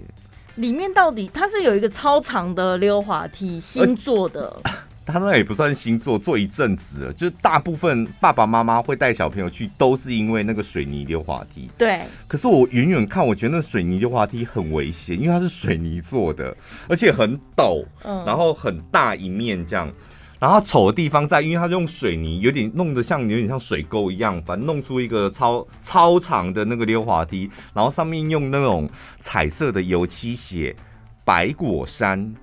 [0.60, 4.54] 里面到底它是有一个超长的溜滑梯，新做的。
[5.06, 7.14] 它那也不算新做，做一阵子了。
[7.14, 11.68] 就是大部分爸爸妈妈会带小朋友去，都是因为那个水泥溜滑梯。
[11.78, 12.02] 对。
[12.28, 16.56] 可是我远远看，我觉得那水泥溜滑梯很危险，因为它是水泥做的，
[16.88, 19.92] 而且很陡，然后很大一面这样。
[20.40, 30.74] 然后丑的地方在，因为它用水泥，有点弄得像有点像水沟一样，反正弄出一个超超长的那个溜滑梯，然后上面用那种彩色的油漆写
[31.26, 32.34] “白果山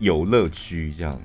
[0.00, 1.20] 游乐区”这样。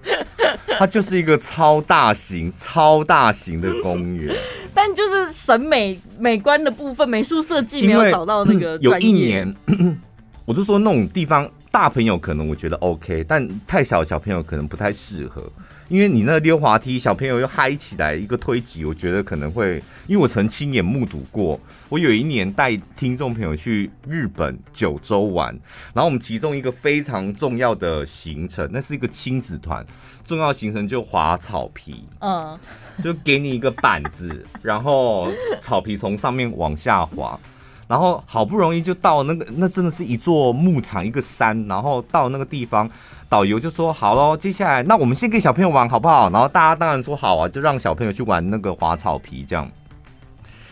[0.78, 4.34] 它就是一个超大型、超大型的公园，
[4.72, 8.78] 但就是审美美观的部分，美术设计没有找到那个。
[8.78, 9.54] 有一年，
[10.46, 11.48] 我就说那种地方。
[11.74, 15.42] 大朋友可能我觉得 OK，但太小的小朋友可能不太适合，
[15.88, 21.58] 因为你那溜滑梯，小朋友又嗨起来一个推挤，我觉得可能会，因为我曾亲眼目睹过。
[21.88, 25.48] 我有一年带听众朋友去日本九州玩，
[25.92, 29.84] 然后我们其中一个非常重要的行程，那是一个亲子团，
[30.24, 32.56] 重要行程就滑草皮，嗯，
[33.02, 35.28] 就给你一个板子，然后
[35.60, 37.36] 草皮从上面往下滑。
[37.94, 41.64] 然后好不容易就到那个，那真的是一座牧场，一个山。
[41.68, 42.90] 然后到那个地方，
[43.28, 49.44] 导游就说：“好喽，接下来那我们先给小朋友玩好不好？”然后大家当然说好啊，就让小朋友去玩那个滑草皮。
[49.44, 49.70] 这样，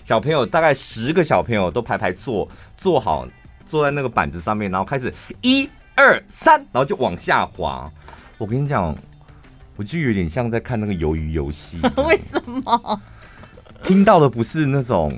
[0.03, 3.25] 小朋友大概十个小朋友都排排坐坐好，
[3.69, 7.89] 坐在那个板子上面，然后开始一二三，然后就往下滑。
[8.37, 8.93] 我跟你讲，
[9.77, 11.79] 我就有点像在看那个鱿鱼游戏。
[12.05, 13.01] 为什么？
[13.85, 15.17] 听到的不是那种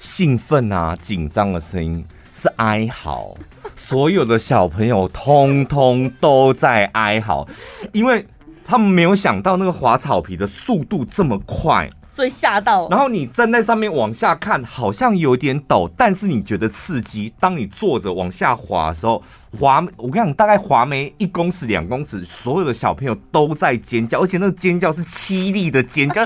[0.00, 3.36] 兴奋啊、紧张的声音，是哀嚎。
[3.76, 7.46] 所有的小朋友通通都在哀嚎，
[7.92, 8.26] 因为
[8.66, 11.88] 他们没有想到那个滑草皮的速度这么快。
[12.12, 17.32] 所以吓到，然后你站在上面往下看，好像有点陡，但是你觉得刺激。
[17.38, 19.22] 当你坐着往下滑的时候，
[19.58, 26.22] 滑，我跟你讲，大概滑没一公尺、两公尺，所有的小朋友都在尖叫，而且那个尖叫是凄厉的尖叫。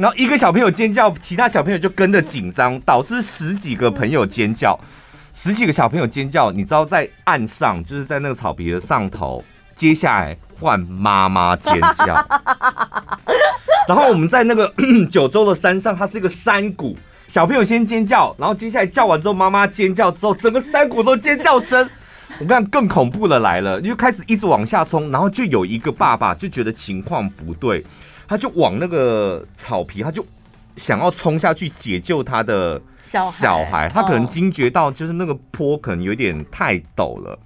[0.00, 4.80] 然后一个小朋友尖叫，其他小朋友就跟着紧张，导致十几个朋友尖叫，
[5.34, 6.50] 十几个小朋友尖叫。
[6.50, 9.44] 你知道，在岸上，就是在那个草皮的上头，
[9.76, 12.06] 接下来换妈妈尖叫。
[13.86, 14.72] 然后我们在那个
[15.10, 16.96] 九州的山上，它是一个山谷。
[17.26, 21.86] 小朋友先尖叫，然后接下来叫完之后，妈妈尖叫之后，整个山谷都尖叫声。
[22.38, 27.84] 我跟你讲，更恐怖的来了，又开始一直往下冲，然后就有一个爸爸就觉得情况不对，
[28.30, 30.24] 他就往那个草皮，他就
[30.76, 32.80] 想要冲下去解救他的
[33.28, 33.88] 小孩。
[33.88, 37.36] 他可能惊觉到，就是那个坡可能有点太陡了。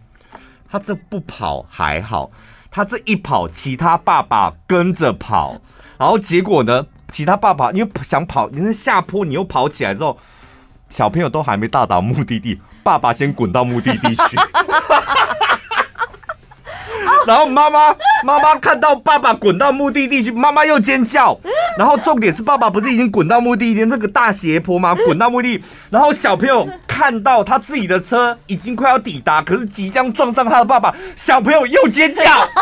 [0.68, 2.30] 他这不跑还好，
[2.70, 5.58] 他这一跑，其他爸爸跟着跑。
[5.96, 6.84] 然后结果呢？
[7.08, 10.18] 其他爸爸因为想跑，你那下坡，你又跑起来之后，
[10.90, 14.36] 小朋友都还没到达目的地，爸爸先滚到目的地去。
[17.26, 21.38] 然后妈妈妈妈看到爸爸滚到目的地去，妈妈又尖叫。
[21.78, 24.94] 然后重点是爸爸不是已经滚到目的地那个大斜坡吗？
[25.06, 32.22] 滚到目的地，然后小朋友看到他自己的车已经快要抵达，可是即将撞上他的爸爸，小朋友又尖叫。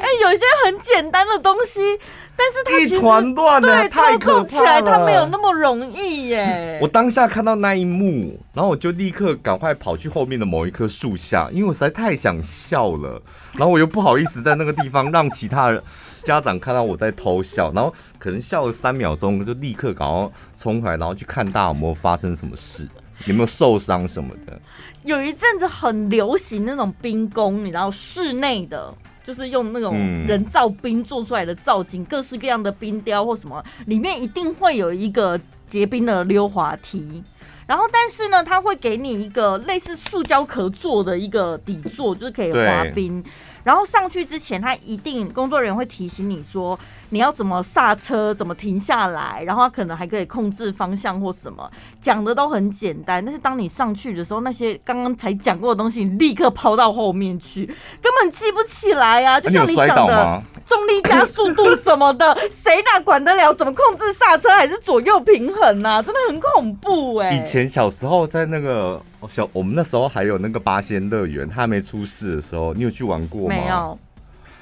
[0.00, 1.98] 哎、有一些很简单的东西，
[2.44, 4.44] 但是他一团乱的，太可怕了。
[4.44, 6.78] 操作起来它没有那么容易耶。
[6.82, 13.20] 我当下看到那一幕，然后我就立刻赶快跑去后面的某一棵树下，因为我实在太想笑了。
[13.54, 15.82] 然后我又不好意思在那个地方让其他人
[16.22, 22.86] 家长看到我在偷笑，然后可能笑了三秒钟，就立刻赶快冲回来，然后去看大家有没有发生什么事，
[23.26, 24.60] 有没有受伤什么的。
[25.04, 28.92] 有一阵子很流行那种冰宫，你知道室内的，
[29.24, 29.96] 就是用那种
[30.28, 37.22] 人造冰做出来的造景，各式各样的冰雕或什么，里面一定会有一个结冰的溜滑梯。
[37.66, 43.24] 然后，但是呢，它会给你一个类似塑胶壳做的一个底座，就是可以滑冰。
[43.64, 51.68] 然后上去之前，他一定工作人员会提醒你说，你要怎么刹车，怎么停下来，然后他可能还可以控制方向或什么，
[52.00, 53.24] 讲的都很简单。
[53.24, 57.64] 但是当你上去的时候，那些刚刚才讲过的东西，你立刻抛到后面去，
[58.02, 59.40] 根本记不起来、啊。
[59.40, 63.54] 就像你讲的，重力加速度什么的，谁哪管得了？
[63.54, 66.02] 怎么控制刹车还是左右平衡啊？
[66.02, 67.36] 真的很恐怖哎、欸。
[67.38, 69.00] 以前小时候在那个。
[69.30, 73.54] 小我们那时候还有那个八仙乐园，它还没出事的时候，你有去玩过吗？
[73.54, 73.98] 没有。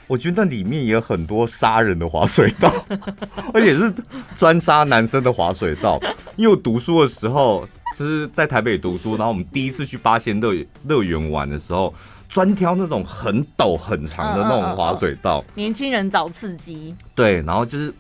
[0.09, 2.71] 我觉得那里面也有很多杀人的滑水道，
[3.55, 3.93] 而且是
[4.37, 5.99] 专杀男生的滑水道。
[6.37, 10.53] 因为我读书的时候是在台北读书，然后我们第一次去八仙乐
[10.87, 11.95] 乐园玩的时候，
[12.29, 15.41] 专挑那种很陡很长的那种滑水道。
[15.41, 16.95] 嗯嗯嗯嗯、年轻人找刺激。
[17.15, 17.93] 对，然后就是。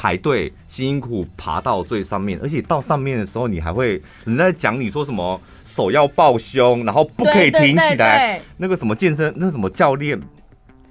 [0.00, 8.40] 排队辛辛苦苦爬到最上面，而且到上面的时候，你还会人在讲你说什么手要抱胸，然后不可以挺起来。
[8.56, 10.18] 那个什么健身，那什么教练，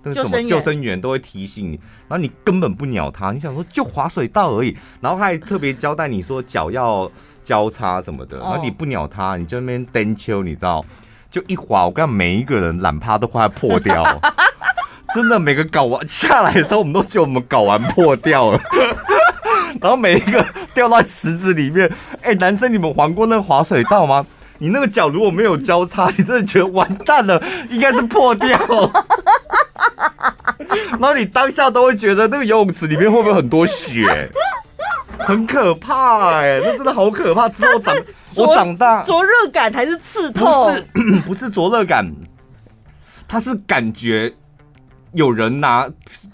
[0.03, 3.31] 那个什么救生员都会提醒你，然后你根本不鸟他。
[3.31, 7.11] 你想说就滑水道而已，然后他还特别交代你说脚要
[7.43, 10.85] 交叉什么的，然后你不鸟他，你就那边蹬秋，你知道，
[11.31, 14.03] 就一滑，我跟你讲每一个人懒趴都快要破掉。
[15.15, 18.61] 真的，每个搞完下来的时候，我们都觉得我们搞完破掉了，
[19.81, 21.91] 然后每一个掉到池子里面。
[22.21, 24.25] 哎，男生，你们玩过那个滑水道吗？
[24.59, 28.59] 你那个脚如果没有交叉，你真的觉得完蛋了，应该是破掉。
[30.91, 34.29] 然后你当下都会觉得那个游泳池里面会不会很多血？
[35.17, 37.47] 很可怕哎，那真的好可怕。
[37.49, 37.95] 之后长
[38.35, 40.73] 我长大，灼热感还是刺痛？
[40.93, 42.09] 不是， 不是灼热感，
[43.27, 44.33] 它是感觉。
[45.13, 45.87] 有人拿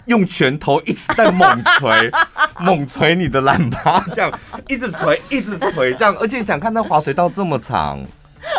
[0.04, 2.10] 用拳头一直在猛捶，
[2.60, 4.30] 猛捶你的懒巴，这样
[4.68, 8.04] 一直捶，一直捶，这样，而且想看那滑水道这么长，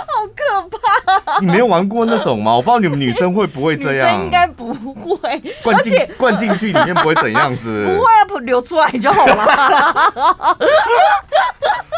[0.06, 1.40] 好可怕。
[1.40, 2.56] 你没有玩过那种吗？
[2.56, 4.24] 我不知道你们女生会不会这样？
[4.24, 5.42] 应该不会。
[5.64, 10.14] 灌进灌进去里面不会怎样，子 不会啊，流出来就好了。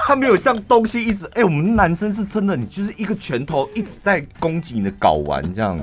[0.07, 5.77] 他没有像东西一直哎、欸，我们男生是真的，你就是一个拳头一直在攻击你的睾丸这样。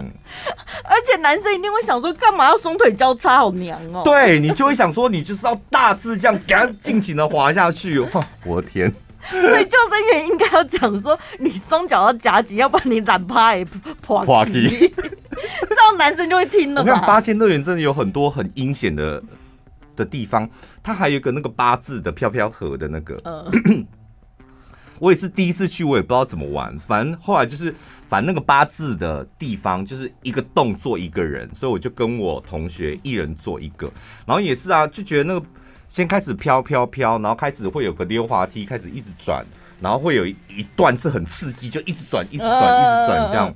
[0.82, 4.02] 而且男生一定会想说，干嘛要双腿交叉，好娘哦。
[4.04, 8.00] 对，你就会想说，你就是要大致这样给他尽情的滑下去。
[8.00, 8.92] 哇，我的天！
[9.30, 14.68] 所以救生员应该要讲说，你双脚要夹紧，要不然你懒趴也破破皮。
[14.68, 19.22] 这样男生就会听了看八仙乐园真的有很多很阴险的
[19.94, 20.48] 的地方，
[20.82, 23.16] 它还有一个那个八字的飘飘河的那个。
[23.24, 23.50] 呃、
[24.98, 26.78] 我也是第一次去，我也不知道怎么玩。
[26.86, 27.74] 反正后来就是，
[28.08, 33.90] 反正那个八字的地方就是一个洞坐一个人，所以我就跟我同学一人坐一个。
[34.24, 35.46] 然后也是啊，就觉得那个。
[35.88, 39.44] 先开始飘飘飘，然后开始会有个溜滑梯，开始一直转，
[39.80, 40.36] 然后会有一
[40.74, 43.54] 段是很刺激，就一直转，一直转，一直转这样。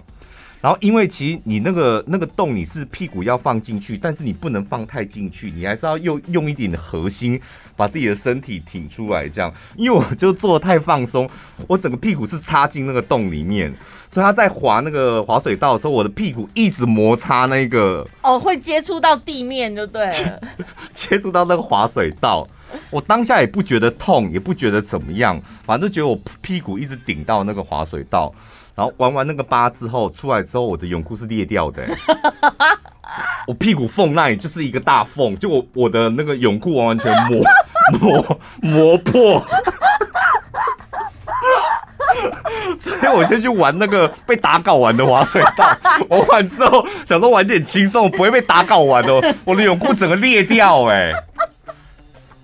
[0.60, 7.40] 然后因为其实你那个那个洞你是屁股要放进去，但是你不能放太进去，你还是要用用一点核心
[7.76, 9.52] 把自己的身体挺出来这样。
[9.76, 11.28] 因为我就做得太放松，
[11.66, 13.72] 我整个屁股是插进那个洞里面。
[14.12, 20.40] 所以他在滑那个滑水道的时候，我的屁股一直摩擦那个哦，会接触到地面就对了，
[20.92, 22.44] 接触到那个滑水道，
[22.90, 28.34] 我当下也不觉得痛，也不觉得怎么样，反正就觉得我屁股一直顶到那个滑水道，
[28.80, 31.86] 然后玩完那个八之后出来之后，我的泳裤是裂掉的，
[33.46, 37.42] 我屁股缝那里就是一个大缝，就我我的那个泳裤完完全磨
[38.00, 39.46] 磨磨破。
[42.78, 45.76] 所以我先去玩那个被打搞完的滑水道，
[46.08, 49.20] 玩完之后想说玩点轻松，不会被打搞完哦。
[49.44, 51.12] 我的泳裤整个裂掉哎，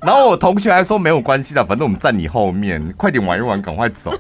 [0.02, 4.12] 然后我同学还说没有关系的，反正我们站你后面，快点玩一玩，赶快走。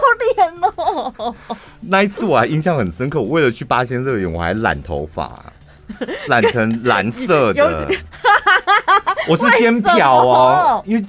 [0.00, 1.34] 好丢脸哦！
[1.80, 5.30] 那一次我还印象很深刻，我为了去八仙乐园，我还染头发，
[6.28, 7.88] 染成蓝色的。
[9.28, 11.04] 我是先漂哦，因为。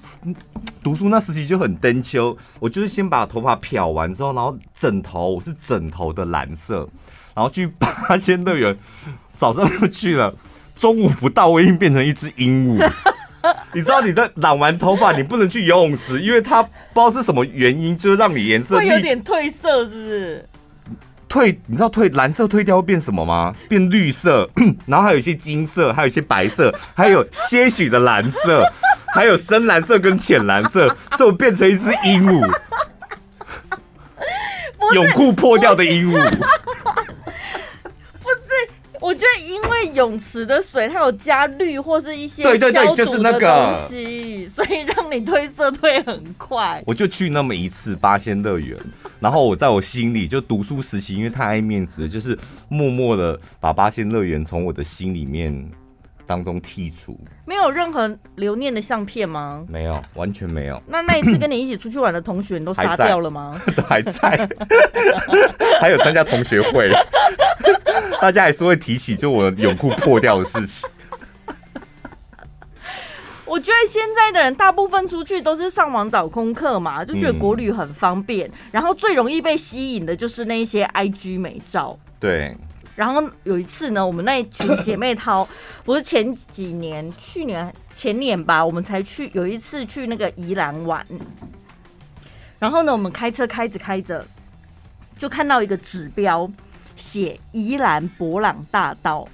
[0.84, 6.90] 读书那时期就很登秋，我就是先把头发漂完之后，然后枕头我是枕头的蓝色，
[7.36, 8.76] 然后去八仙乐园，
[9.38, 10.34] 早上就去了，
[10.76, 12.92] 中午不到我已经变成一只鹦鹉。
[13.74, 20.50] 你知道你在染完头发你不能去游泳池，因为它不知道是什么原因，就是让你颜色会有点褪色，是不是？
[21.30, 23.56] 褪，你知道褪蓝色褪掉会变什么吗？
[23.70, 24.50] 变绿色，
[24.86, 28.66] 然后还有一些金色，还有一些白色，还有些许的蓝色。
[29.14, 30.88] 还有深蓝色跟浅蓝色，
[31.18, 32.50] 所以我变成一只鹦鹉，
[34.96, 36.18] 泳裤破掉的鹦鹉。
[39.12, 46.82] 我觉得因为泳池的水它有加氯或是一些对对对，就是那个东西，所以让你褪色褪很快。
[46.88, 48.78] 我就去那么一次八仙乐园，
[49.20, 52.40] 然后我在我心里就读书时期，因为太爱面子，就是
[52.70, 55.70] 默默的把八仙乐园从我的心里面。
[56.28, 59.66] 当中剔除，没有任何留念的相片吗？
[59.68, 60.82] 没有，完全没有。
[60.88, 63.60] 那那一次跟你一起出去玩的同学，你都杀掉了吗？
[63.76, 64.48] 都还在，
[65.82, 66.90] 还有参加同学会，
[68.22, 70.90] 大家还是会提起就我泳裤破掉的事情。
[73.46, 82.00] 我觉得现在的人大部分出去都是上网找功课嘛，就觉得国旅很方便，嗯、然后最容易被吸引的就是那些 IG 美照。
[82.20, 82.56] 对。
[82.96, 85.48] 然后有一次呢，我们那一群姐妹淘，
[85.84, 91.04] 不是前几年、去年、前年吧，我们才去有一次去那个宜兰玩。
[92.60, 94.24] 然后呢，我们开车开着开着，
[95.18, 96.48] 就看到一个指标
[96.96, 99.28] 写宜兰博朗大道。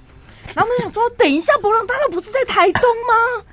[0.54, 3.44] 然后我们想说，等一下，博朗大道不是在台东吗？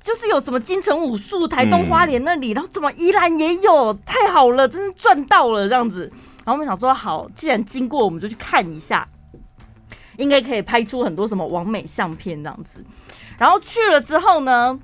[0.00, 3.94] 就是有什么金城武树、台东花莲那里，然后怎么宜兰也有？
[4.06, 6.10] 太好了，真是赚到了这样子。
[6.44, 9.06] 然后我们想说，好，既然经过，我们就去看一下。
[10.16, 12.82] 应该可以拍出很多什么完美相片这样子，
[13.36, 14.80] 然后去了之后呢，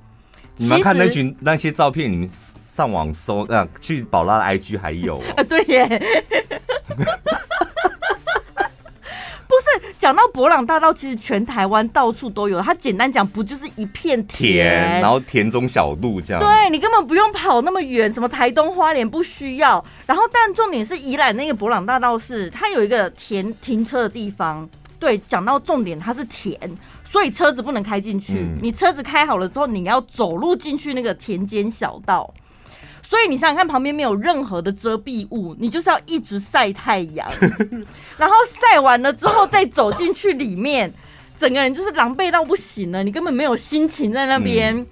[0.56, 2.30] 你们看那群那些照片，你们
[2.76, 6.02] 上网搜啊，去宝拉的 IG 还有啊， 对耶，
[9.52, 24.66] 不是讲到博朗大道，其实全台湾到处都有，它简单讲不就是一片田，田然后田中小路这样，对你根本不用跑那么远，什么台东花莲不需要，然后但重点是宜兰那个博朗大道是它有一个田停车的地方。
[24.98, 26.56] 对，讲到重点，它是田，
[27.04, 28.34] 所以车子不能开进去。
[28.34, 32.32] 嗯、你车子开好了之后，你要走路进去那个田间小道。
[33.02, 37.28] 所以你想想看，旁边没有任何的遮蔽物，你就是要一直晒太阳，
[38.16, 40.92] 然后晒完了之后再走进去里面，
[41.36, 43.04] 整个人就是狼狈到不行了。
[43.04, 44.86] 你根本没有心情在那边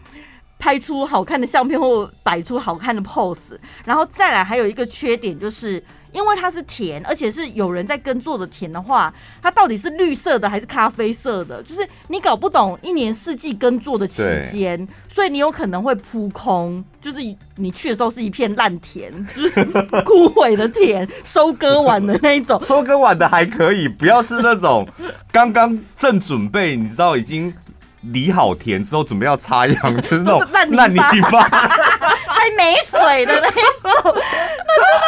[0.59, 3.59] 拍出好看的相片或摆出好看的 pose。
[3.85, 5.83] 然后再来还有一个缺点就是。
[6.13, 11.63] 因为它是田，而且是有人在耕作的田的话，它到底是绿色的还是咖啡色的？
[11.63, 16.85] 就是你搞不懂一年四季耕作的期间，所以你有可能会扑空。
[17.01, 17.19] 就是
[17.57, 19.51] 你去的时候是一片烂田，就是
[20.05, 22.61] 枯萎的田，收割完的那一种。
[22.67, 24.87] 收割完的还可以，不要是那种
[25.33, 27.55] 刚刚正准备，你知道已经
[28.03, 30.99] 理好田之后准备要插秧，就是那种 烂烂泥
[31.31, 33.63] 巴，还没水的那种，
[34.05, 35.07] 那真的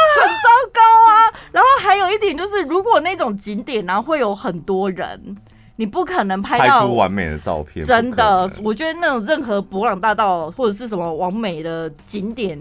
[0.72, 1.38] 很糟糕。
[1.52, 5.36] 然后还有一点就是，如果那种景点然后会有很多人，
[5.76, 7.84] 你不可能拍到拍出完美的照片。
[7.84, 12.58] 真的，我觉得那种任何博朗大道或者是什么完美的景点，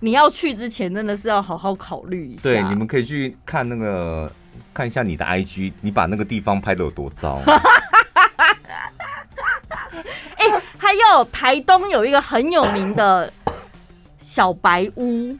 [0.00, 2.42] 你要去之前真的是要好好考虑一下。
[2.42, 4.30] 对，你们可以去看那个
[4.72, 7.40] 看一下你的 IG，你把那个地方拍的有多糟。
[10.36, 13.32] 哎、欸，还有台东有一个很有名的
[14.20, 15.36] 小白屋。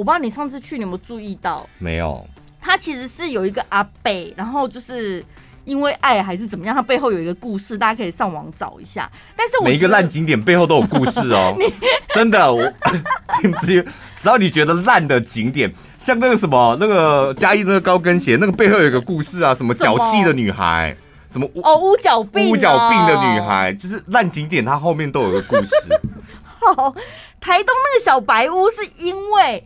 [0.00, 1.68] 我不知道你上次去你有没有注意到？
[1.78, 2.26] 没有。
[2.58, 5.22] 他其实是有一个阿贝，然后就是
[5.66, 9.10] 因为爱还是怎么样，他背后有一个故事，大家可以上网找一下。
[9.36, 11.54] 但是我每一个烂景点背后都有故事哦，
[12.16, 12.50] 真的。
[12.50, 12.62] 我
[13.60, 13.82] 只有
[14.18, 20.96] 只要你觉得烂的景点，像那个什么那个嘉义那个高跟鞋，那个背后有一个故事啊，什么脚气的女孩，
[21.30, 25.70] 什么哦乌脚病乌脚病的女孩，就是烂景点，它后面都有个故事。
[26.58, 26.94] 好，
[27.38, 29.62] 台东那个小白屋是因为。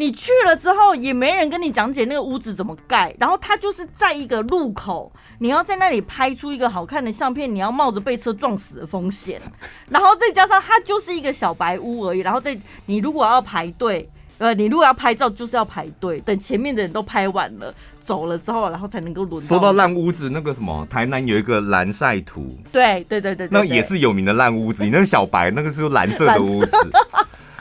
[0.00, 9.38] 你去了之后，也没人跟你讲解那个屋子怎么盖，然后它就是在一个路口，你要在那里拍出一个好看的相片，你要冒着被车撞死的风险，
[9.90, 19.46] 然后再加上它就是一个小白屋而已，然后再你如果要排队，呃，你如果要拍照就是要排队，等前面的人都拍完了走了之后，然后才能够轮到。
[19.46, 26.70] 说到烂屋子，那个什么，台南有一个蓝晒图，对对对对，对，那也是有名的烂屋子，你那个小白那个是蓝色的屋子。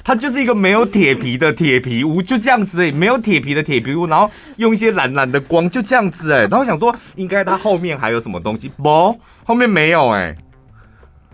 [0.10, 10.38] 它就是一个没有铁皮的铁皮屋，就这样子哎、欸，没有铁皮的铁皮屋，然后用一些蓝蓝的光，就这样子哎、欸，然后想说应该它后面还有什么东西，不，后面没有哎、欸，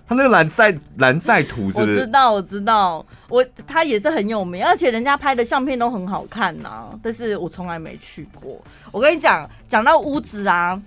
[0.06, 2.00] 它那个蓝晒蓝晒图是不是？
[2.00, 8.62] 我知道，我知道，我它也是很有名，而且人家拍的相片都很好看呐、啊，但是我从来没去过。
[8.92, 10.78] 我跟你讲，讲到屋子啊，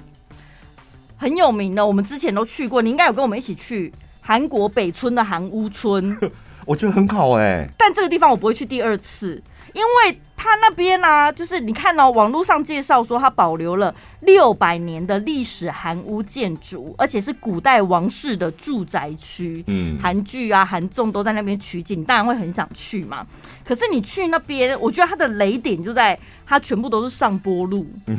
[1.17, 6.15] 很有名的，我们之前都去过，你应该有跟我们一起去韩国北村的韩屋村。
[6.69, 9.43] 我觉得很好哎、欸，但这个地方我不会去第二次，
[9.73, 19.65] 因为它那边呢、啊，就是你看到、哦、网络上介绍说它保留了六百年的历史韩屋建筑，而且是古代王室的住宅区。
[19.67, 23.27] 嗯，韩剧啊、韩综都在那边取景，当然会很想去嘛。
[23.65, 28.17] 可是你去那边，我觉得它的雷点就在它全部都是上坡路，嗯、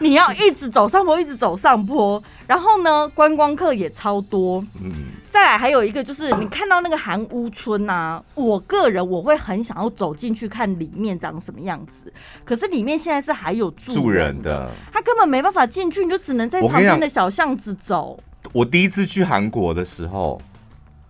[0.00, 4.60] 你要一直走上坡，一直走上坡，然后呢，观光客也超多。
[4.82, 4.92] 嗯。
[5.32, 12.12] 再来还有一个就是，你看到那个韩屋村啊，我个人我会很想要走进去看里面长什么样子。
[12.44, 18.22] 可是里面现在是还有住人的，他根本没办法进去，你就只能在旁边的小巷子走。
[18.52, 20.38] 我第一次去韩国的时候，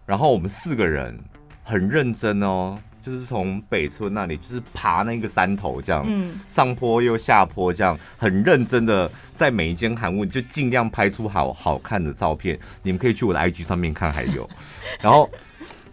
[0.07, 1.19] 然后我们四个人
[1.65, 2.79] 很认真哦。
[3.03, 12.59] 就是从北村那里，就是爬那个山头这样，嗯，上坡又下坡这样，很认真的在每一间韩屋就尽量拍出好好看的照片。
[12.83, 14.49] 你们可以去我的 IG 上面看，还有。
[15.03, 15.29] 然后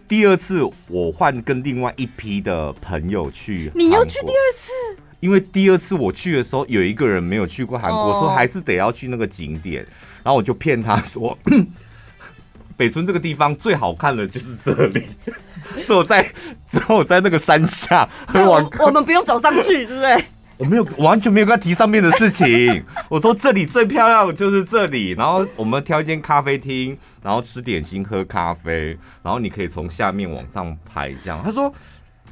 [0.08, 4.72] 第二次我换跟另外一批的朋友去，你要去第二次？
[5.20, 9.84] 因为第二次我去的时候，有一个人没有去过韩国，说还是得要去那个景点，
[10.24, 11.38] 然后我就骗他说，
[12.80, 15.04] 北村这个地方最好看的就是这里。
[15.86, 16.26] 之后在
[16.70, 20.24] 之后在那个山下， 我我们不用走上去，对不对？
[20.58, 22.82] 我没有完全没有跟他提上面的事情。
[23.10, 31.42] 我说这里最漂亮的就是这里，然后我们挑一间咖啡厅，然后吃点心喝咖啡，然后你可以从下面往上拍，这样。
[31.44, 31.74] 他说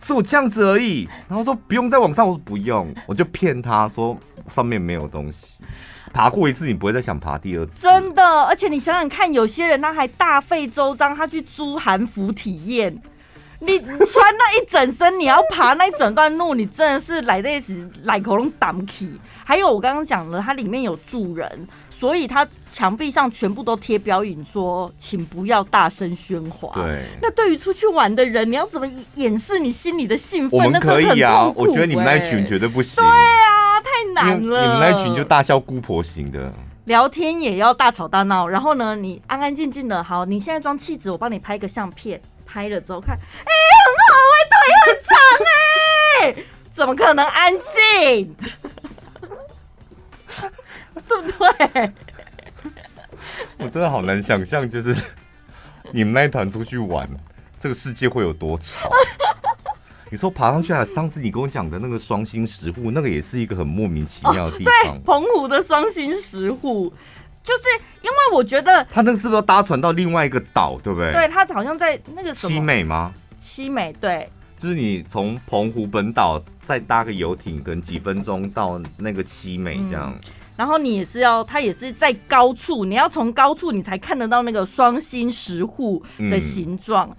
[0.02, 4.18] 只有这样子而已，然后说不用再往上，我说不用，我就骗他说
[4.48, 5.58] 上面没有东西。
[6.14, 7.82] 爬过一次，你不会再想爬第二次。
[7.82, 13.02] 真的，而且你想想看，有些人他还大费周章，他去租韩服体验。
[13.60, 13.90] 你穿
[14.38, 19.20] 那一整身，你要爬那一整段路，你真的是来得及来口龙挡起。
[19.44, 26.70] 还有我刚刚讲了，它里面有住人，所以它墙壁上全部都贴标语说，请不要大声喧哗。
[26.76, 30.60] 对，那对于出去玩的人，你要怎么掩饰你心里的兴奋？
[30.60, 33.04] 我们可以啊，我觉得你们那一群绝对不行。
[33.04, 34.62] 对啊，太难了。
[34.62, 36.52] 你们那一群就大笑姑婆型的，
[36.86, 42.22] 聊天也要大吵大闹，然后呢，你安安静静的，好，你现在装气质，我帮你拍个相片。
[42.50, 45.16] 拍了之后看，哎、欸，很好，哎，腿很长，
[46.24, 48.34] 哎，怎么可能安静？
[51.08, 51.92] 对不对？
[53.58, 54.96] 我真的好难想象，就是
[55.92, 57.06] 你们那一团出去玩，
[57.60, 58.90] 这个世界会有多吵。
[60.10, 60.86] 你说爬上去啊？
[60.86, 64.74] 上次你跟我讲的那个双星石户，那个也是一个很莫名其妙的地方。
[64.84, 66.92] 对，澎湖的双星石户，
[67.44, 67.64] 就是
[68.02, 71.12] 因为我觉得他那个是不是要搭船到另外一个岛，对不对？
[71.12, 73.14] 对，他好像在那个七美吗？
[73.40, 80.12] 七美，对，就是你从澎湖本岛再搭个游艇，可能几分钟到那个七美这样。
[80.14, 87.08] 嗯然后你也是要，它也是在高处，你要从高处你才看得到那个双星石户的形状。
[87.12, 87.16] 嗯、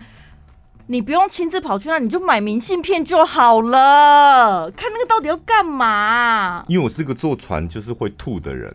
[0.90, 4.70] 你不用亲自跑去那，你就买明信片就好了。
[4.70, 6.64] 看那个到底要干嘛？
[6.66, 8.74] 因为我是个坐船就是会吐的人，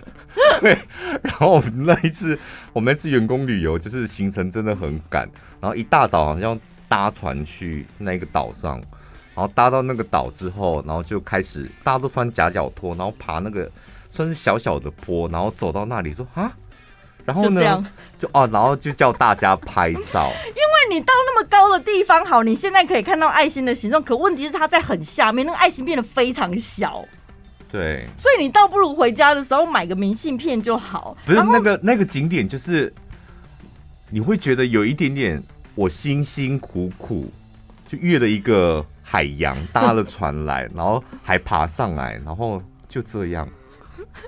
[0.60, 0.78] 对。
[1.22, 2.38] 然后那一次，
[2.74, 5.26] 我们那次员工旅游就是行程真的很赶，
[5.58, 8.76] 然后一大早好像搭船去那个岛上，
[9.34, 13.70] 然后搭到那个岛之后，然后就开始大家都穿夹脚拖，然后爬那个。
[14.08, 16.50] 算是小小的坡，然后走到那里说啊，
[17.26, 17.84] 然后呢
[18.18, 20.30] 就，就哦，然后就叫大家拍照。
[20.48, 27.04] 因为你到那么高的地方，好，你现在可以看到爱心的形状，可问题是它在很下面，那个爱心变得非常小。
[27.70, 31.16] 对，所以你倒不如回家的时候买个明信片就好。
[31.26, 32.94] 不是那个那个景点，就是
[34.08, 35.42] 你会觉得有一点点，
[35.74, 37.30] 我辛辛苦苦
[37.88, 43.48] 就越了一个海洋，搭了船来，然后还爬上来，然后就这样。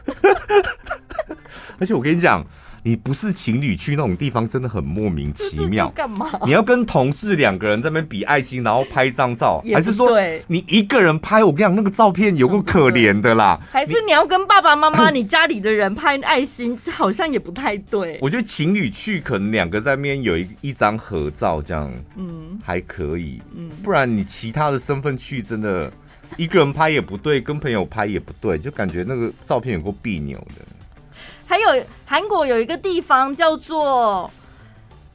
[1.78, 2.44] 而且我跟你讲，
[2.82, 5.88] 你不是情侣去那种地方，真的很莫名其妙。
[5.90, 6.30] 干嘛？
[6.44, 10.10] 你要跟同事两个人在那边比爱心，然后拍一张照，还是说
[10.46, 11.42] 你一个人拍？
[11.42, 13.60] 我跟你讲，那个照片有够可怜的啦。
[13.70, 18.18] 还是你要跟爸爸妈妈、 你家里的人拍爱心，好像也不太对。
[18.20, 23.40] 我觉得情侣去可能两个在那边有一一张合照，这样嗯还可以。
[23.54, 25.92] 嗯，不然你其他的身份去真的。
[26.36, 30.62] 一个人拍也不对，跟朋友拍也不对，就感觉那个照片有够别扭的。
[31.48, 34.30] 还有韩国有一个地方叫做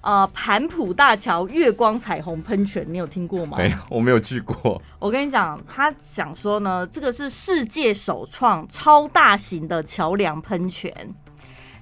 [0.01, 3.55] 呃盘浦大桥月光彩虹喷泉，你有听过吗？
[3.59, 4.81] 没有，我没有去过。
[4.97, 11.13] 我跟你讲，他想说呢，这个是世界首创超大型的桥梁喷泉，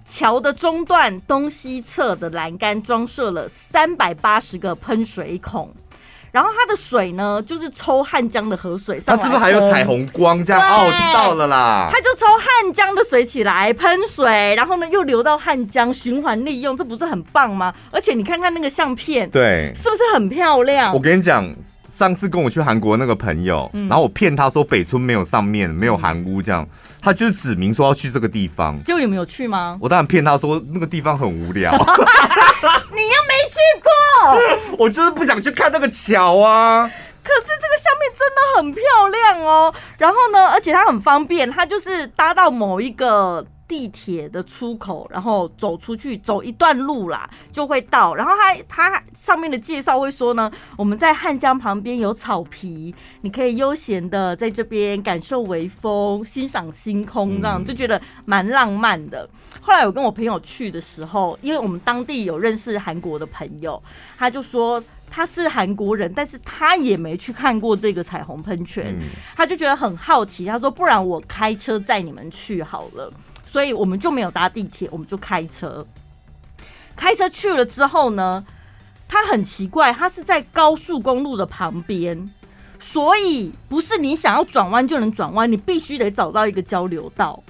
[0.05, 5.73] 桥的中段东西侧的栏杆装设了三百八十个喷水孔。
[6.31, 10.61] 然后它的水呢，就是抽汉江的河水上来，它是不是还有彩虹光这样？
[10.61, 11.89] 哦，我知道了啦。
[11.91, 17.73] 它就抽汉江的水起来喷水，然后呢又流到汉江循环利用，这不是很棒吗？
[17.91, 20.93] 而且你看看那个相片，对，是不是很漂亮？
[20.93, 21.53] 我跟你讲，
[22.01, 26.67] 上次跟我去韩国那个朋友，嗯、然后我骗他说北村没有上面没有韩屋这样，
[26.99, 28.83] 他就是指明说要去这个地方。
[28.83, 29.77] 结果你们有去吗？
[29.79, 31.71] 我当然骗他说那个地方很无聊。
[31.77, 36.89] 你又没去过， 我就是不想去看那个桥啊。
[37.23, 39.71] 可是这个下面真的很漂亮哦。
[39.99, 43.45] 然后呢，而且它很方便，它就是搭到某一个。
[43.71, 48.13] 地铁的出口，然后走出去，走一段路啦，就会到。
[48.13, 48.33] 然后
[48.67, 59.25] 它它上面的介绍会说呢，我们在汉江旁边有草皮，你可以悠闲的在这边感受微风，欣赏星空，这样就觉得蛮浪漫的。
[59.61, 63.81] 后来我跟我朋友去的时候，因为我们当地有认识韩国的朋友，
[64.17, 68.99] 他就说他是韩国人，但是他也没去看过这个彩虹喷泉，
[69.33, 73.09] 他就觉得很好奇，他说不然我开车载你们去好了。
[73.51, 75.85] 所以我们就没有搭地铁，我们就开车。
[76.95, 78.45] 开车去了之后呢，
[79.09, 82.31] 它很奇怪，它是在高速公路的旁边，
[82.79, 87.43] 所以不是你想要转弯就能转弯，你必须得找到一个交流道。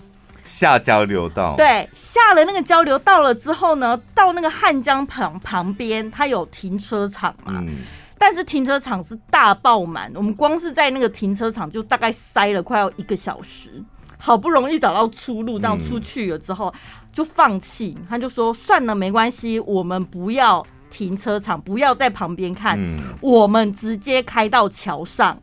[0.43, 1.54] 下交流道。
[1.56, 7.54] 对，下了那个交流道了之后呢，到那个汉江旁旁边，它有停车场嘛。
[7.58, 7.76] 嗯。
[8.18, 13.84] 但是停车场是大爆满，我们光是在那个停车场就大概塞了快要一个小时。
[14.24, 16.72] 好不容易找到出路，这样出去了之后
[17.11, 17.97] 就放弃。
[18.07, 22.80] 他就说：“算了，没关系，我们不要停车场，不要在旁边看，
[23.19, 25.41] 我们直接开到桥上。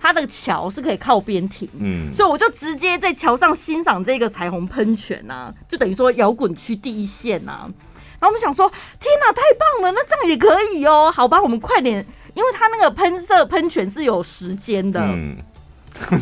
[0.00, 1.68] 它的桥是可以靠边停，
[2.14, 7.68] 所以我就直接在桥上欣赏这个彩虹喷泉啊，就等于说摇滚区第一线啊。
[8.18, 8.66] 然后我们想说：
[8.98, 9.92] 天哪，太棒了！
[9.92, 11.12] 那这样也可以哦。
[11.14, 15.00] 好吧，我们快点，因为它那个喷射喷泉是有时间的。”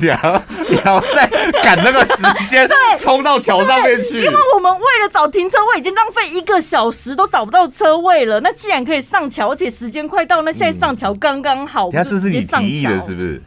[0.00, 1.26] 你要你要再
[1.62, 2.16] 赶那个时
[2.48, 2.68] 间，
[2.98, 4.18] 冲到桥上面去。
[4.18, 8.40] 因为我们为了找停车位，已经浪费一个小时都找不到车位了。
[8.40, 11.86] 那既然可以上桥，而且时间快到，那现在上桥刚刚好。
[11.86, 13.42] 你看，这是你提议的，是不是？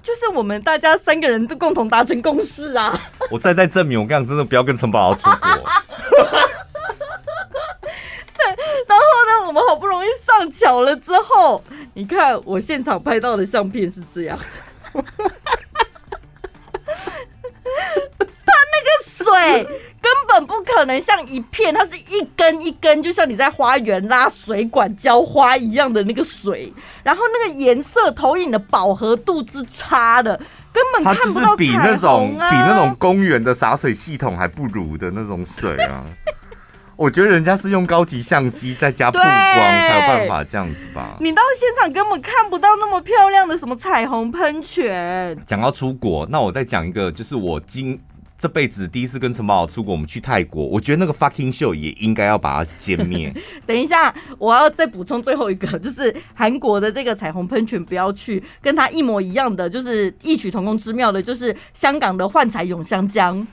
[0.00, 2.98] 就是我们大家三个人都共同达成共识啊！
[3.30, 5.38] 我再再证明，我跟你讲，真的不要跟陈宝豪出国。
[8.38, 8.46] 对，
[8.86, 9.04] 然后
[9.42, 14.38] 呢，我们好不容易上桥了之后，你看我现场拍到的相片是这样。
[18.46, 19.64] 他那个水
[20.00, 26.72] 根本本不可能像一片，它是一根一根，就像你在花园拉水管浇花一样的那个水，
[27.02, 30.38] 然后那个颜色投影的饱和度之差的，
[30.72, 36.04] 根本看不到比那种比那种公园的洒水系统还不如的那种水啊！
[36.98, 41.16] 我觉得人家是用高级相机再加曝光才有办法这样子吧？
[41.20, 45.38] 你到现场根本看不到那么漂亮的什么彩虹喷泉。
[45.46, 47.96] 讲到出国，那我再讲一个，就是我今
[48.36, 53.32] 这辈子第一次跟陈宝出国，我们去泰国，我觉得那个 fucking show 也应该要把它歼灭。
[53.64, 63.46] 等一下，我要再补充最后一个，就是韩国的这个彩虹喷泉不要去，跟它一模一样的，就是异曲同工之妙的，就是香港的幻彩永香江。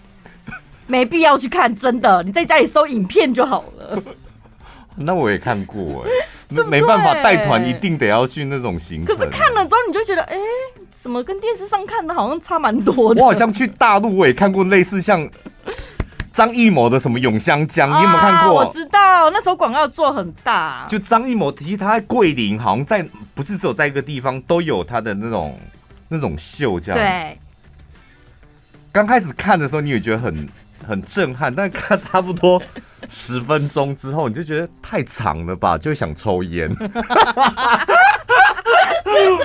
[0.87, 4.01] 没必要去看，真的，你在家里搜影片就好了。
[4.97, 6.09] 那我也看过哎，
[6.47, 9.13] 那没办法，带团一定得要去那种行程。
[9.13, 10.37] 可是看了之后，你就觉得，哎，
[11.01, 13.21] 怎么跟电视上看的好像差蛮多的？
[13.21, 15.29] 我好像去大陆，我也看过类似像
[16.31, 18.53] 张艺谋的什么永香江，你有没有看过？
[18.53, 20.85] 我知道，那时候广告做很大。
[20.87, 25.59] 就张艺谋，其实他在桂林，好像在不是只有在一个地方都有他的那种
[26.07, 27.01] 那种秀，这样。
[27.01, 27.37] 对。
[28.93, 30.47] 刚开始看的时候，你也觉得很。
[30.85, 32.61] 很震撼，但看差不多
[33.09, 36.69] 十分钟之后，你就觉得太长了吧，就想抽烟。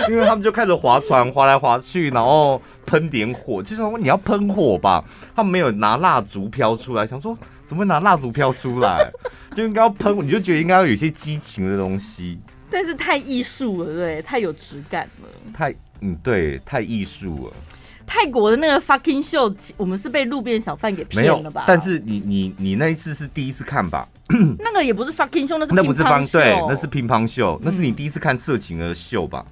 [0.08, 5.04] 因为他们就开始划船，划来划去，然后喷点火，就说你要喷火吧，
[5.36, 8.98] 他们没有拿蜡烛飘出来，想说怎么会拿蜡烛飘出来，
[9.54, 12.40] 就应该要喷，你就觉得应该要有一些激情的东西。
[12.68, 15.28] 但是太艺术了，对，太有质感了。
[15.52, 17.52] 太，嗯，对，太艺术了。
[18.12, 21.62] 泰国的那个 fucking show，我们是被路边小贩给骗了吧？
[21.64, 24.08] 但是你你你那一次是第一次看吧？
[24.58, 29.46] 那个也不是 fucking show，那是那不是方对，那是乒乓秀，那是你第一次看色情的秀吧？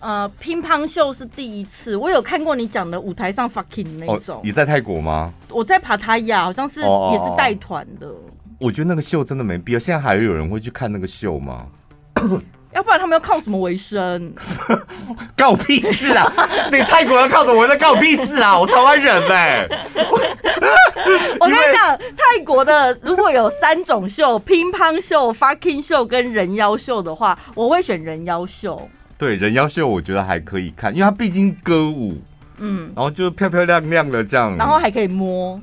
[0.00, 4.40] 呃，乒乓秀是第一次，我有看过你讲的舞台上 fucking 那种。
[4.42, 5.32] 你在泰国吗？
[5.48, 8.12] 我在帕塔亚，好像是也是带团的。
[8.58, 9.78] 我觉得那个秀真的没必要。
[9.78, 11.66] 现在还有人会去看那个秀吗？
[12.74, 14.32] 要不然他们要靠什么为生？
[15.36, 16.32] 关我屁事啊！
[16.70, 17.78] 你泰国人靠什么为生？
[17.78, 18.58] 关我屁事啊！
[18.58, 19.68] 我台湾人呗。
[21.40, 28.88] 我跟你讲，泰国的如果有三种秀：乒乓秀、fucking 秀跟人妖秀的话，我会选人妖秀。
[29.18, 32.16] 对，人妖秀我觉得还可以看，因为它毕竟歌舞，
[32.58, 35.60] 嗯，然后就漂漂亮亮的这样，然后还可以摸。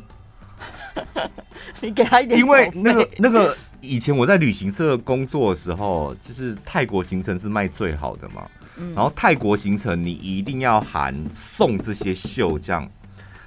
[1.79, 3.55] 你给他一点，因为那个那个。
[3.81, 8.47] 以前我在旅行社工作的时候，就是泰国行程是卖最好的嘛。
[8.93, 12.89] 然后泰国行程你一定要含送这些秀这样。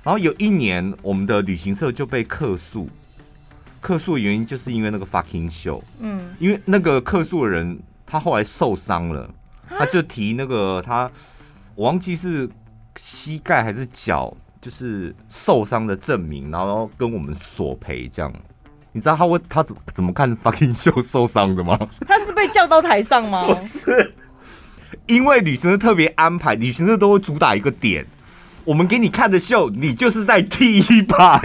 [0.02, 2.88] 然后有一年我们的旅行社就被客诉，
[3.80, 5.82] 客诉的原因就是因为那个 fucking 秀。
[6.00, 9.32] 嗯，因为那个客诉的人他后来受伤了，
[9.68, 11.10] 他就提那个他
[11.74, 12.48] 我忘记是
[12.98, 18.30] 膝盖还是脚，就是受伤的证明，然后跟我们索赔这样。
[18.92, 21.78] 你知道他会他怎怎么看 fucking 秀受伤的吗？
[22.06, 23.46] 他是被叫到台上吗？
[23.48, 24.14] 不是，
[25.06, 28.06] 因为旅行社特别安排，旅行社都会主打一个点，
[28.64, 31.40] 我们给你看的秀，你就是在第一排。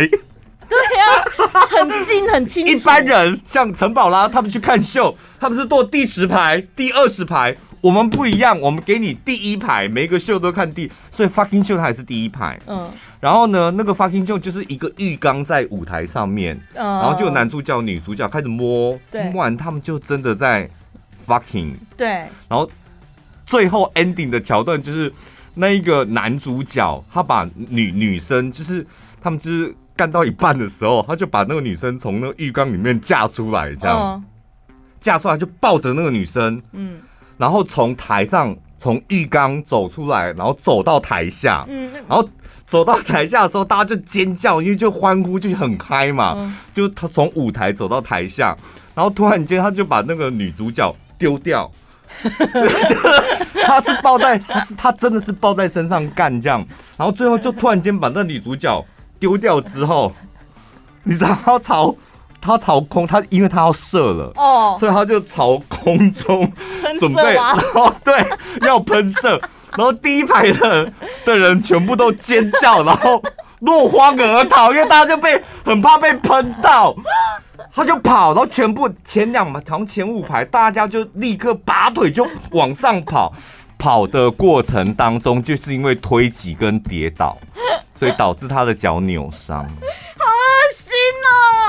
[0.69, 1.23] 对呀、
[1.53, 2.73] 啊，很近很清楚。
[2.73, 7.55] 一般人像陈宝拉他们去看秀，他们是坐第十排、第二十排。
[7.79, 12.59] 我们不一样，我们给你第一排，每一个秀都看第，所以 fucking 秀它还是第一排。
[12.65, 20.69] 嗯，然后呢，那个 fucking 秀就是一个浴缸在舞台上面，嗯，然后就有男主角、女主角开始摸，对，摸完他们就真的在
[21.27, 22.07] fucking，对，
[22.47, 22.69] 然后
[23.45, 25.13] 最后 ending 的桥段就是
[25.53, 28.85] 那一个男主角他把女女生就是
[29.21, 34.23] 他们就是干到一半的时候，他就把那个女生从那个浴缸里面架出来，这样，
[34.99, 36.99] 架出来就抱着那个女生，嗯。
[37.37, 42.27] 然后从台上从浴缸走出来，然后走到台下，嗯，然后
[42.67, 46.33] 走到台下的时候，大家就尖叫，因为就欢呼，就很嗨嘛。
[46.37, 48.55] 嗯、就他从舞台走到台下，
[48.95, 51.71] 然后突然间他就把那个女主角丢掉，
[53.65, 56.65] 他是抱在，他是他真的是抱在身上干这样，
[56.97, 58.85] 然后最后就突然间把那女主角
[59.19, 60.11] 丢掉之后，
[61.03, 61.95] 你知道他朝。
[62.39, 66.51] 他朝空，他因为他要射了哦所以他就朝空中
[66.99, 68.13] 准备，然后对
[68.61, 69.39] 要喷射，
[69.75, 70.91] 然后第一排的
[71.25, 73.21] 的人全部都尖叫，然后
[73.59, 76.95] 落荒而逃，因为大家就被很怕被喷到，
[77.73, 83.33] 他就跑，然后全部前两排，好像前五排，大家就立刻拔腿就往上跑，
[83.77, 87.37] 跑的过程当中就是因为推挤跟跌倒，
[87.99, 89.67] 所以导致他的脚扭伤。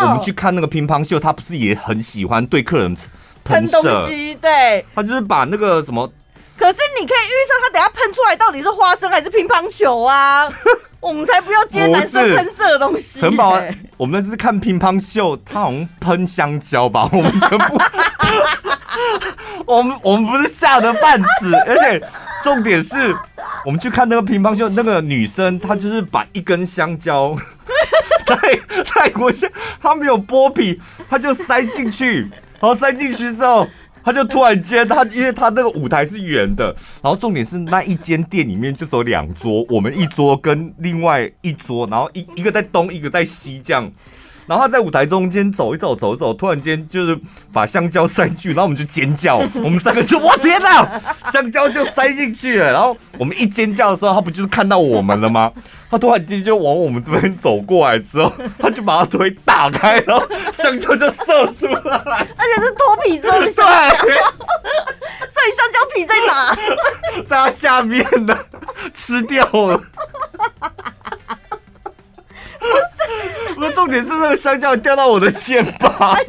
[0.05, 2.97] 我们去看那个乒乓秀，他不是也很喜欢对客人
[3.45, 4.35] 喷东西？
[4.41, 6.11] 对，他就是把那个什么。
[6.57, 10.49] 可是你可以预测他等下喷出来到底是花生还是乒乓球啊？
[10.99, 13.21] 我们才不要接男生喷射的东西。
[13.21, 13.57] 城堡，
[13.97, 17.81] 我们那次看乒乓秀，他好像喷香蕉吧， 我们全部，
[19.65, 22.05] 我们我们不是吓得半死， 而且
[22.43, 23.17] 重点是，
[23.65, 27.37] 我们去看那个乒乓秀，那个女生她就是把一根香蕉，
[28.29, 29.33] 泰泰国
[29.81, 32.21] 他，没有剥皮，他就塞进去，
[32.61, 33.67] 然后塞进去之后。
[34.05, 43.93] 他就突然间，他因为他那个舞台是圆的，然后重点是那一间店里面就只有两桌，我们一桌跟另外一桌，然后一一个在东，一个在西这样。
[44.49, 47.19] 然后他在舞台中间走一走，走一走，突然间就是
[47.53, 52.73] 把香蕉塞进去，然后我们就尖叫，我们三个就 哇天哪，香蕉就塞进去了。
[52.73, 55.53] 然后我们一尖叫的时候，他不就是看到我们了吗？
[55.91, 64.03] 他突然间就往我们这边走过来之后，他就把他腿打开，然后香蕉就射出来， 而且是脱皮之后的香蕉。
[64.03, 66.55] 对，所以香蕉皮在哪？
[67.27, 68.37] 在他下面呢，
[68.95, 69.81] 吃掉了。
[73.55, 76.17] 不是，重点是那个香蕉掉到我的肩膀。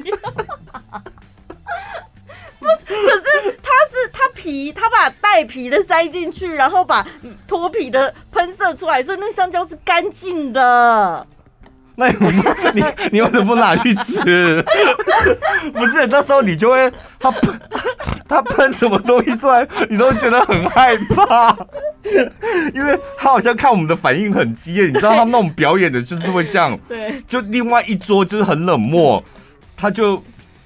[2.60, 7.06] 不是，可是它是它皮，它把带皮的塞进去，然后把
[7.48, 11.26] 脱皮的喷射出来，所以那香蕉是干净的。
[12.00, 12.42] 那 你
[12.74, 14.64] 你你为什么不拿去吃？
[15.74, 16.90] 不是，那时候你就会
[17.20, 17.60] 他喷
[18.26, 21.54] 他喷什么东西出来，你都觉得很害怕，
[22.74, 29.22] 因为他好像看我们的反应很激烈，你知道他们那种表演的就是会这样， 对，就另外一桌就是很冷漠，
[29.76, 30.24] 他就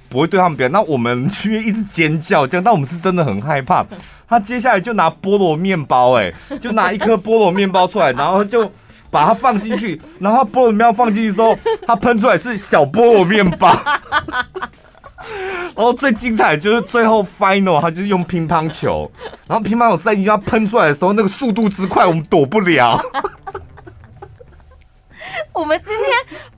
[0.10, 3.84] 不会对他们表演，那我们却一直尖叫这样，但我们是真的很害怕。
[4.30, 6.32] 他接下来就拿菠萝面包，哎，
[6.62, 8.72] 就拿一颗菠萝面包出来，然后就。
[9.14, 11.56] 把它放进去， 然后菠萝面包放进去之后，
[11.86, 13.72] 它喷出来是小菠萝面包。
[15.76, 19.10] 然后最精彩的就是最后 final，它就是用乒乓球，
[19.48, 23.00] 然后乒乓球塞进去，它喷出来的时候，那个速度之快，我们躲不了。
[25.54, 26.08] 我们今天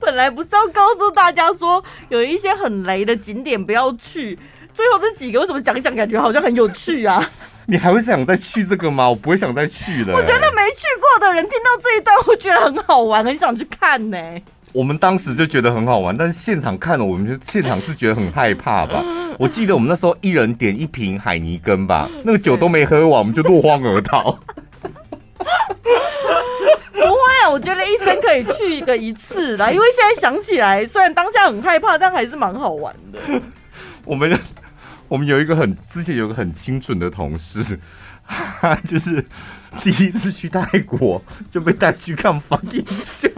[0.00, 4.38] 本来不是要告诉大家说有一些很雷的景点不要去，
[4.74, 7.30] 最后这几个我怎么讲一讲，感觉好像很有趣啊。
[7.68, 9.08] 你还会想再去这个吗？
[9.08, 10.14] 我不会想再去了。
[10.14, 14.18] 我觉得没去过的人听到这一段，会觉得很好玩，很想去看呢。
[14.72, 19.02] 我们当时就觉得很好玩，但是现场看了，我们就现场是觉得很害怕吧。
[19.38, 24.38] 我记得我们那时候一人点一瓶海尼根吧，那个酒都没喝完，我们就落荒而逃。
[26.92, 33.18] 不会啊，我觉得一生可以去一个一次啦，因为现在想起来，虽然当下很害怕，但还是蛮好玩的。
[34.04, 34.38] 我们。
[35.08, 37.78] 我们有一个很之前有一个很清纯的同事，
[38.60, 39.24] 他 就是
[39.82, 43.30] 第一次去泰国就被带去看 fucking show，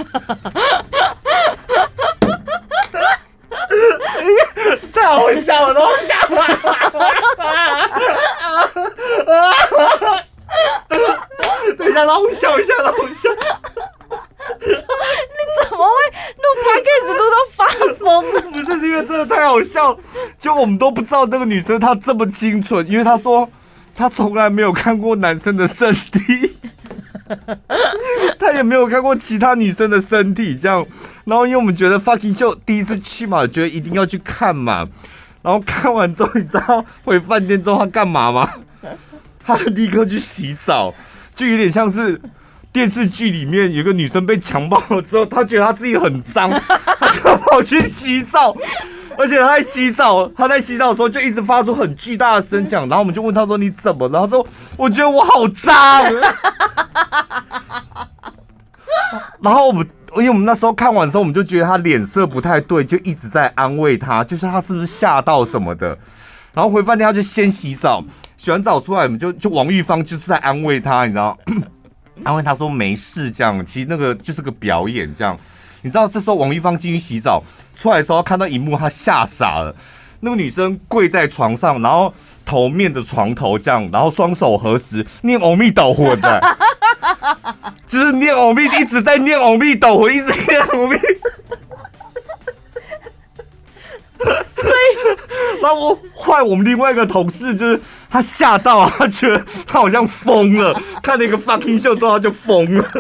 [4.95, 6.39] 太好笑了，都笑了，
[11.77, 13.29] 等一下，让我笑一下，让我笑。
[14.61, 14.66] 你
[15.62, 15.92] 怎么会
[16.36, 17.61] 录 podcast 录到发
[17.94, 18.40] 疯了？
[18.50, 19.96] 不是因为真的太好笑，
[20.38, 23.48] 就我们都不知道那个女生她这么清纯，因为她说
[23.94, 26.56] 她从来没有看过男生的身体，
[28.38, 30.86] 她也没有看过其他女生的身体，这样。
[31.24, 34.88] 然后因为我们觉得 fucking show 第一次去嘛，觉得一定要去看嘛。
[35.42, 38.50] 然后看完之后，你知道回饭店之后她干嘛吗？
[39.44, 40.94] 她立刻去洗澡，
[41.34, 42.20] 就有点像是。
[42.73, 46.51] 电视剧里面有个女生被强暴了之后，她觉得她自己很脏，
[47.01, 48.55] 她就跑去洗澡，
[49.16, 54.47] 而且她在洗澡，她在洗澡的时候就一直发出很巨大的声响，然后我们就问她说：“你怎么了？”她说
[54.77, 56.05] ：“我觉得我好脏。
[59.41, 65.97] ”然后我们因为我们那时候看完之后，我们就觉得她脸色不太对，就一直在安慰她，就是她是不是吓到什么的。
[66.53, 68.05] 然后回饭店，她就先洗澡，
[68.37, 71.37] 洗完澡出来，我们就就王玉芳就是在安慰她，你知道。
[72.25, 75.39] 安慰他说没事，这样其实那个就是个表演，这样
[75.83, 76.07] 你知道？
[76.09, 77.43] 这时候王一芳进去洗澡
[77.77, 79.75] 出来的时候，看到一幕，他吓傻了。
[80.21, 82.12] 那个女生跪在床上，然后
[82.45, 86.57] 头面的床头这样，然后双手合十念阿弥陀佛的，
[87.87, 90.99] 就是念阿弥，一直在念阿弥陀佛，一直念阿弥。
[94.19, 97.81] 所以，然后我换我们另外一个同事就是。
[98.11, 98.92] 他吓到啊！
[98.98, 102.84] 他觉得他好像疯了， 看了一个 fucking show 之后他就疯了。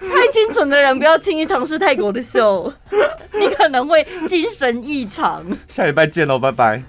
[0.00, 2.72] 太清纯的人不要轻易尝试泰国的秀，
[3.32, 5.44] 你可能会精神异常。
[5.68, 6.82] 下礼拜见喽，拜拜。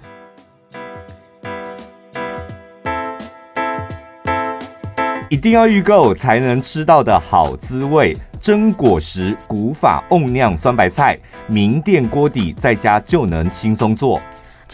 [5.30, 14.22] 一定要预购才能吃到的好滋味，真果实古法瓮酿酸白菜，名店锅底在家就能轻松做。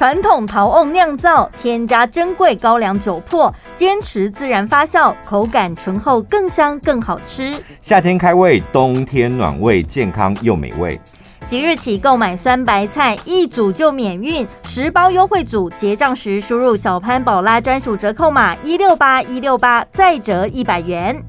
[0.01, 7.53] 传统陶瓮酿造，添加珍贵高粱酒粕，坚持自然发酵，口感醇厚，更香更好吃。
[7.81, 10.99] 夏天开胃，冬天暖胃，健康又美味。
[11.47, 21.23] 即日起购买酸白菜一组就免运，十包优惠组结账时输入小潘宝拉专属折扣码一六八一六八，再折一百元。